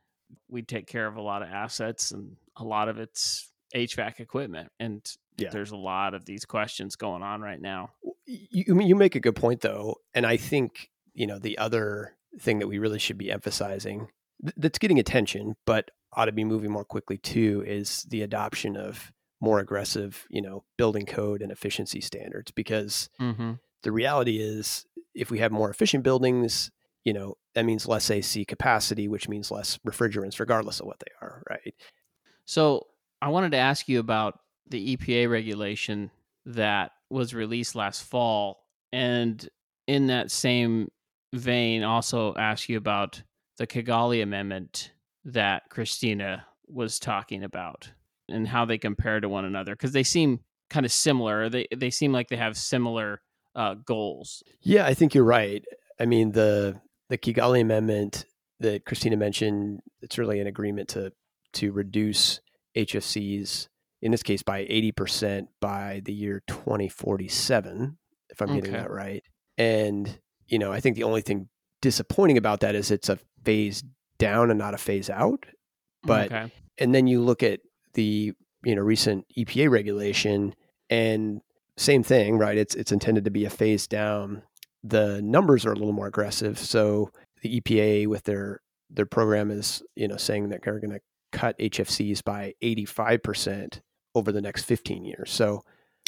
we 0.48 0.62
take 0.62 0.86
care 0.86 1.06
of 1.06 1.16
a 1.16 1.22
lot 1.22 1.42
of 1.42 1.48
assets 1.48 2.10
and 2.10 2.36
a 2.56 2.64
lot 2.64 2.88
of 2.88 2.98
it's 2.98 3.50
HVAC 3.74 4.20
equipment. 4.20 4.70
And 4.78 5.00
yeah. 5.36 5.50
there's 5.50 5.70
a 5.70 5.76
lot 5.76 6.14
of 6.14 6.24
these 6.24 6.44
questions 6.44 6.96
going 6.96 7.22
on 7.22 7.40
right 7.40 7.60
now. 7.60 7.90
You 8.26 8.80
you 8.80 8.94
make 8.94 9.14
a 9.14 9.20
good 9.20 9.36
point 9.36 9.62
though, 9.62 9.96
and 10.14 10.26
I 10.26 10.36
think 10.36 10.90
you 11.14 11.26
know 11.26 11.38
the 11.38 11.58
other 11.58 12.14
thing 12.40 12.58
that 12.58 12.68
we 12.68 12.78
really 12.78 12.98
should 12.98 13.18
be 13.18 13.32
emphasizing 13.32 14.08
that's 14.56 14.78
getting 14.78 14.98
attention, 14.98 15.56
but 15.66 15.90
ought 16.12 16.26
to 16.26 16.32
be 16.32 16.44
moving 16.44 16.70
more 16.70 16.84
quickly 16.84 17.16
too, 17.18 17.64
is 17.66 18.04
the 18.04 18.22
adoption 18.22 18.76
of 18.76 19.12
more 19.40 19.60
aggressive, 19.60 20.26
you 20.30 20.42
know, 20.42 20.64
building 20.76 21.06
code 21.06 21.42
and 21.42 21.50
efficiency 21.50 22.00
standards 22.00 22.50
because. 22.50 23.08
Mm-hmm 23.20 23.52
the 23.82 23.92
reality 23.92 24.38
is 24.38 24.86
if 25.14 25.30
we 25.30 25.38
have 25.38 25.52
more 25.52 25.70
efficient 25.70 26.04
buildings, 26.04 26.70
you 27.04 27.12
know, 27.12 27.36
that 27.54 27.64
means 27.64 27.88
less 27.88 28.10
AC 28.10 28.44
capacity, 28.44 29.08
which 29.08 29.28
means 29.28 29.50
less 29.50 29.78
refrigerants, 29.86 30.40
regardless 30.40 30.80
of 30.80 30.86
what 30.86 30.98
they 31.00 31.10
are, 31.20 31.42
right? 31.48 31.74
So 32.44 32.86
I 33.20 33.28
wanted 33.28 33.52
to 33.52 33.58
ask 33.58 33.88
you 33.88 33.98
about 33.98 34.40
the 34.68 34.96
EPA 34.96 35.30
regulation 35.30 36.10
that 36.46 36.92
was 37.10 37.34
released 37.34 37.74
last 37.74 38.02
fall. 38.02 38.64
And 38.92 39.46
in 39.86 40.06
that 40.08 40.30
same 40.30 40.90
vein, 41.32 41.82
also 41.82 42.34
ask 42.36 42.68
you 42.68 42.76
about 42.76 43.22
the 43.58 43.66
Kigali 43.66 44.22
Amendment 44.22 44.92
that 45.24 45.64
Christina 45.70 46.46
was 46.68 46.98
talking 46.98 47.44
about 47.44 47.90
and 48.28 48.46
how 48.46 48.64
they 48.64 48.78
compare 48.78 49.20
to 49.20 49.28
one 49.28 49.44
another 49.44 49.74
because 49.74 49.92
they 49.92 50.02
seem 50.02 50.40
kind 50.70 50.86
of 50.86 50.92
similar. 50.92 51.48
They 51.48 51.66
they 51.74 51.90
seem 51.90 52.12
like 52.12 52.28
they 52.28 52.36
have 52.36 52.56
similar 52.56 53.20
uh, 53.58 53.74
goals. 53.74 54.42
Yeah, 54.62 54.86
I 54.86 54.94
think 54.94 55.14
you're 55.14 55.24
right. 55.24 55.64
I 56.00 56.06
mean 56.06 56.32
the 56.32 56.80
the 57.10 57.18
Kigali 57.18 57.60
Amendment 57.60 58.24
that 58.60 58.84
Christina 58.84 59.16
mentioned, 59.16 59.80
it's 60.00 60.18
really 60.18 60.40
an 60.40 60.46
agreement 60.46 60.88
to 60.90 61.12
to 61.54 61.72
reduce 61.72 62.40
HFCs 62.76 63.68
in 64.00 64.12
this 64.12 64.22
case 64.22 64.42
by 64.42 64.64
80% 64.66 65.48
by 65.60 66.02
the 66.04 66.12
year 66.12 66.42
2047 66.46 67.98
if 68.30 68.40
I'm 68.40 68.48
getting 68.54 68.70
Okay. 68.74 68.82
that 68.82 68.90
right. 68.90 69.22
And 69.56 70.18
you 70.46 70.58
know, 70.58 70.72
I 70.72 70.80
think 70.80 70.96
the 70.96 71.02
only 71.02 71.20
thing 71.22 71.48
disappointing 71.82 72.38
about 72.38 72.60
that 72.60 72.74
is 72.74 72.90
it's 72.90 73.08
a 73.08 73.18
phase 73.44 73.82
down 74.18 74.50
and 74.50 74.58
not 74.58 74.74
a 74.74 74.78
phase 74.78 75.10
out. 75.10 75.44
But 76.04 76.26
okay. 76.32 76.52
and 76.78 76.94
then 76.94 77.06
you 77.06 77.20
look 77.22 77.42
at 77.42 77.60
the 77.94 78.32
you 78.64 78.74
know 78.74 78.82
recent 78.82 79.24
EPA 79.36 79.70
regulation 79.70 80.54
and 80.90 81.40
same 81.78 82.02
thing, 82.02 82.38
right? 82.38 82.58
It's 82.58 82.74
it's 82.74 82.92
intended 82.92 83.24
to 83.24 83.30
be 83.30 83.44
a 83.44 83.50
phase 83.50 83.86
down. 83.86 84.42
The 84.82 85.22
numbers 85.22 85.64
are 85.64 85.72
a 85.72 85.76
little 85.76 85.92
more 85.92 86.06
aggressive. 86.06 86.58
So 86.58 87.10
the 87.42 87.60
EPA 87.60 88.06
with 88.08 88.24
their 88.24 88.60
their 88.90 89.06
program 89.06 89.50
is 89.50 89.82
you 89.96 90.08
know 90.08 90.16
saying 90.16 90.48
that 90.50 90.62
they're 90.62 90.80
going 90.80 90.90
to 90.92 91.00
cut 91.30 91.58
HFCs 91.58 92.24
by 92.24 92.54
85% 92.62 93.80
over 94.14 94.32
the 94.32 94.40
next 94.40 94.64
15 94.64 95.04
years. 95.04 95.30
So 95.30 95.62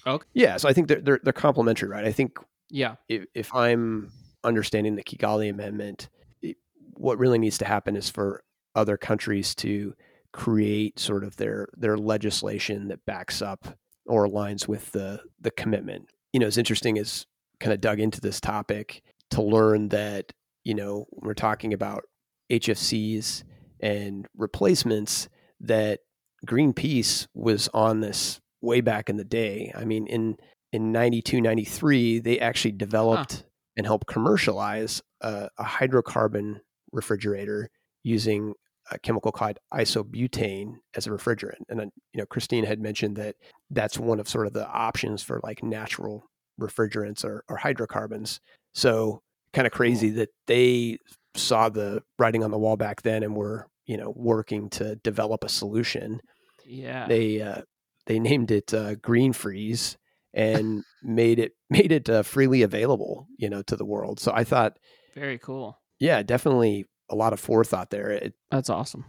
Okay. 0.06 0.26
yeah, 0.32 0.56
so 0.56 0.68
I 0.68 0.72
think 0.72 0.88
they're 0.88 1.00
they're, 1.00 1.20
they're 1.22 1.32
complementary, 1.32 1.88
right? 1.88 2.06
I 2.06 2.12
think 2.12 2.38
yeah. 2.70 2.94
if, 3.08 3.26
if 3.34 3.54
I'm 3.54 4.10
understanding 4.42 4.96
the 4.96 5.02
Kigali 5.04 5.50
Amendment, 5.50 6.08
it, 6.40 6.56
what 6.94 7.18
really 7.18 7.38
needs 7.38 7.58
to 7.58 7.66
happen 7.66 7.96
is 7.96 8.08
for 8.08 8.42
other 8.74 8.96
countries 8.96 9.54
to 9.56 9.94
create 10.32 10.98
sort 10.98 11.22
of 11.22 11.36
their 11.36 11.68
their 11.76 11.98
legislation 11.98 12.88
that 12.88 13.04
backs 13.04 13.42
up 13.42 13.76
or 14.06 14.26
aligns 14.26 14.68
with 14.68 14.92
the 14.92 15.20
the 15.40 15.50
commitment. 15.50 16.10
You 16.32 16.40
know, 16.40 16.46
it's 16.46 16.58
interesting 16.58 16.98
as 16.98 17.26
kind 17.58 17.72
of 17.72 17.80
dug 17.80 18.00
into 18.00 18.20
this 18.20 18.40
topic 18.40 19.02
to 19.30 19.42
learn 19.42 19.88
that 19.90 20.32
you 20.64 20.74
know 20.74 21.06
when 21.10 21.28
we're 21.28 21.34
talking 21.34 21.72
about 21.72 22.04
HFCs 22.50 23.44
and 23.80 24.26
replacements 24.36 25.28
that 25.60 26.00
Greenpeace 26.46 27.26
was 27.34 27.68
on 27.74 28.00
this 28.00 28.40
way 28.62 28.80
back 28.80 29.08
in 29.08 29.16
the 29.16 29.24
day. 29.24 29.72
I 29.74 29.84
mean, 29.84 30.06
in 30.06 30.36
in 30.72 30.92
92, 30.92 31.40
93, 31.40 32.20
they 32.20 32.38
actually 32.38 32.72
developed 32.72 33.44
and 33.76 33.86
helped 33.86 34.06
commercialize 34.06 35.02
a, 35.20 35.48
a 35.58 35.64
hydrocarbon 35.64 36.60
refrigerator 36.92 37.70
using 38.02 38.54
a 38.90 38.98
chemical 38.98 39.32
called 39.32 39.58
isobutane 39.72 40.74
as 40.94 41.06
a 41.06 41.10
refrigerant. 41.10 41.60
And 41.68 41.80
you 42.12 42.18
know, 42.18 42.26
Christine 42.26 42.64
had 42.64 42.80
mentioned 42.80 43.16
that 43.16 43.36
that's 43.70 43.98
one 43.98 44.20
of 44.20 44.28
sort 44.28 44.46
of 44.46 44.52
the 44.52 44.66
options 44.68 45.22
for 45.22 45.40
like 45.42 45.62
natural 45.62 46.24
refrigerants 46.60 47.24
or, 47.24 47.44
or 47.48 47.56
hydrocarbons. 47.56 48.40
So 48.74 49.20
kind 49.52 49.66
of 49.66 49.72
crazy 49.72 50.10
that 50.10 50.28
they 50.46 50.98
saw 51.34 51.68
the 51.68 52.02
writing 52.18 52.44
on 52.44 52.50
the 52.50 52.58
wall 52.58 52.76
back 52.76 53.02
then 53.02 53.22
and 53.22 53.34
were, 53.34 53.66
you 53.86 53.96
know, 53.96 54.12
working 54.16 54.68
to 54.70 54.96
develop 54.96 55.44
a 55.44 55.48
solution 55.48 56.20
Yeah. 56.66 57.06
they 57.08 57.40
uh, 57.40 57.62
they 58.06 58.18
named 58.18 58.50
it 58.50 58.72
uh, 58.74 58.94
Greenfreeze 58.96 59.96
and 60.34 60.82
made 61.02 61.38
it 61.38 61.52
made 61.70 61.92
it 61.92 62.08
uh, 62.08 62.22
freely 62.22 62.62
available, 62.62 63.26
you 63.38 63.48
know, 63.48 63.62
to 63.62 63.76
the 63.76 63.84
world. 63.84 64.20
So 64.20 64.32
I 64.34 64.44
thought, 64.44 64.76
Very 65.14 65.38
cool. 65.38 65.78
yeah, 65.98 66.22
definitely 66.22 66.86
a 67.10 67.16
lot 67.16 67.32
of 67.32 67.40
forethought 67.40 67.90
there. 67.90 68.10
It, 68.10 68.34
That's 68.50 68.70
awesome. 68.70 69.04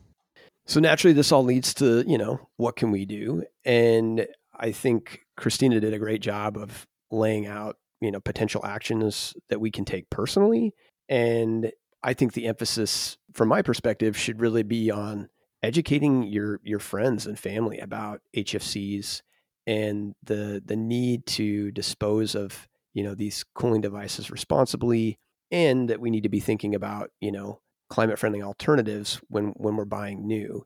so 0.66 0.80
naturally, 0.80 1.14
this 1.14 1.32
all 1.32 1.44
leads 1.44 1.74
to 1.76 2.04
you 2.08 2.18
know 2.18 2.50
what 2.58 2.76
can 2.76 2.92
we 2.92 3.06
do, 3.06 3.44
and 3.66 4.28
I 4.58 4.72
think 4.72 5.22
Christina 5.38 5.80
did 5.80 5.94
a 5.94 6.00
great 6.00 6.22
job 6.22 6.58
of 6.58 6.86
laying 7.12 7.48
out 7.48 7.78
you 8.02 8.12
know 8.12 8.20
potential 8.20 8.66
actions 8.66 9.34
that 9.50 9.62
we 9.62 9.72
can 9.72 9.86
take 9.86 10.10
personally, 10.10 10.74
and 11.08 11.72
I 12.04 12.14
think 12.14 12.34
the 12.34 12.48
emphasis 12.48 13.18
from 13.34 13.48
my 13.50 13.62
perspective 13.62 14.18
should 14.18 14.42
really 14.42 14.64
be 14.64 14.92
on 14.92 15.30
educating 15.64 16.24
your 16.24 16.60
your 16.64 16.80
friends 16.80 17.28
and 17.28 17.38
family 17.38 17.80
about 17.80 18.22
HFCs 18.36 19.22
and 19.68 20.14
the 20.24 20.62
the 20.66 20.76
need 20.76 21.26
to 21.28 21.72
dispose 21.72 22.36
of 22.36 22.68
you 22.94 23.04
know 23.04 23.16
these 23.16 23.46
cooling 23.54 23.82
devices 23.82 24.32
responsibly 24.32 25.20
and 25.52 25.90
that 25.90 26.00
we 26.00 26.10
need 26.10 26.24
to 26.24 26.30
be 26.30 26.40
thinking 26.40 26.74
about 26.74 27.12
you 27.20 27.32
know 27.32 27.60
climate 27.92 28.18
friendly 28.18 28.42
alternatives 28.42 29.20
when 29.28 29.48
when 29.58 29.76
we're 29.76 29.86
buying 29.86 30.26
new 30.26 30.66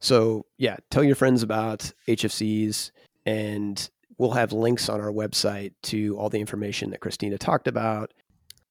so 0.00 0.44
yeah 0.58 0.76
tell 0.90 1.04
your 1.04 1.14
friends 1.14 1.42
about 1.42 1.90
HFCs 2.08 2.90
and 3.24 3.88
we'll 4.18 4.32
have 4.32 4.52
links 4.52 4.88
on 4.88 5.00
our 5.00 5.12
website 5.12 5.72
to 5.84 6.18
all 6.18 6.28
the 6.28 6.40
information 6.40 6.90
that 6.90 7.00
Christina 7.00 7.38
talked 7.38 7.68
about 7.68 8.12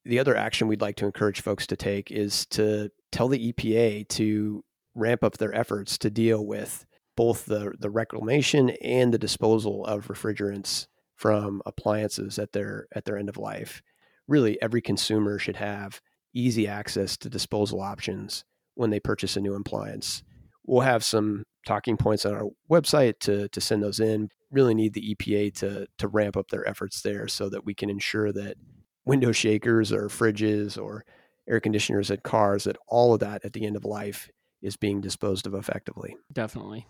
the 0.03 0.19
other 0.19 0.35
action 0.35 0.67
we'd 0.67 0.81
like 0.81 0.97
to 0.97 1.05
encourage 1.05 1.41
folks 1.41 1.65
to 1.67 1.75
take 1.75 2.11
is 2.11 2.45
to 2.47 2.89
tell 3.11 3.27
the 3.27 3.51
EPA 3.51 4.07
to 4.09 4.63
ramp 4.95 5.23
up 5.23 5.37
their 5.37 5.53
efforts 5.55 5.97
to 5.99 6.09
deal 6.09 6.45
with 6.45 6.85
both 7.15 7.45
the, 7.45 7.73
the 7.79 7.89
reclamation 7.89 8.69
and 8.81 9.13
the 9.13 9.17
disposal 9.17 9.85
of 9.85 10.07
refrigerants 10.07 10.87
from 11.15 11.61
appliances 11.65 12.37
at 12.37 12.53
their 12.53 12.87
at 12.93 13.05
their 13.05 13.17
end 13.17 13.29
of 13.29 13.37
life. 13.37 13.81
Really, 14.27 14.61
every 14.61 14.81
consumer 14.81 15.39
should 15.39 15.55
have 15.55 16.01
easy 16.37 16.67
access 16.67 17.17
to 17.17 17.29
disposal 17.29 17.81
options 17.81 18.43
when 18.75 18.89
they 18.89 18.99
purchase 18.99 19.35
a 19.35 19.41
new 19.41 19.55
appliance. 19.55 20.23
We'll 20.65 20.81
have 20.81 21.03
some 21.03 21.43
talking 21.65 21.97
points 21.97 22.25
on 22.25 22.33
our 22.33 22.45
website 22.69 23.19
to, 23.21 23.47
to 23.49 23.61
send 23.61 23.83
those 23.83 23.99
in. 23.99 24.29
Really 24.51 24.73
need 24.73 24.93
the 24.93 25.15
EPA 25.15 25.53
to 25.55 25.87
to 25.97 26.07
ramp 26.07 26.37
up 26.37 26.49
their 26.49 26.67
efforts 26.67 27.01
there 27.01 27.27
so 27.27 27.49
that 27.49 27.65
we 27.65 27.73
can 27.73 27.89
ensure 27.89 28.31
that 28.31 28.55
window 29.05 29.31
shakers 29.31 29.91
or 29.91 30.07
fridges 30.07 30.81
or 30.81 31.03
air 31.49 31.59
conditioners 31.59 32.11
at 32.11 32.23
cars 32.23 32.65
that 32.65 32.77
all 32.87 33.13
of 33.13 33.19
that 33.21 33.43
at 33.43 33.53
the 33.53 33.65
end 33.65 33.75
of 33.75 33.85
life 33.85 34.29
is 34.61 34.77
being 34.77 35.01
disposed 35.01 35.47
of 35.47 35.53
effectively. 35.53 36.15
Definitely. 36.31 36.87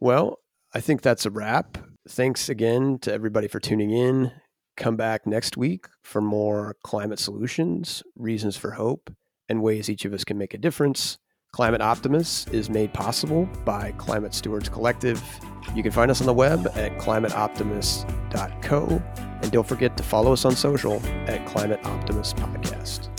Well, 0.00 0.38
I 0.74 0.80
think 0.80 1.02
that's 1.02 1.26
a 1.26 1.30
wrap. 1.30 1.78
Thanks 2.08 2.48
again 2.48 2.98
to 3.02 3.12
everybody 3.12 3.48
for 3.48 3.60
tuning 3.60 3.90
in. 3.90 4.32
Come 4.76 4.96
back 4.96 5.26
next 5.26 5.56
week 5.56 5.86
for 6.02 6.20
more 6.20 6.76
climate 6.82 7.18
solutions, 7.18 8.02
reasons 8.16 8.56
for 8.56 8.72
hope, 8.72 9.10
and 9.48 9.62
ways 9.62 9.88
each 9.88 10.04
of 10.04 10.12
us 10.12 10.24
can 10.24 10.36
make 10.36 10.54
a 10.54 10.58
difference. 10.58 11.18
Climate 11.52 11.80
Optimists 11.80 12.48
is 12.48 12.68
made 12.68 12.92
possible 12.92 13.48
by 13.64 13.92
Climate 13.92 14.34
Stewards 14.34 14.68
Collective. 14.68 15.22
You 15.72 15.84
can 15.84 15.92
find 15.92 16.10
us 16.10 16.20
on 16.20 16.26
the 16.26 16.34
web 16.34 16.66
at 16.74 16.98
climateoptimist.co. 16.98 19.02
And 19.42 19.52
don't 19.52 19.66
forget 19.66 19.96
to 19.96 20.02
follow 20.02 20.32
us 20.32 20.44
on 20.44 20.56
social 20.56 21.00
at 21.28 21.46
Climate 21.46 21.84
Optimist 21.84 22.36
Podcast. 22.36 23.13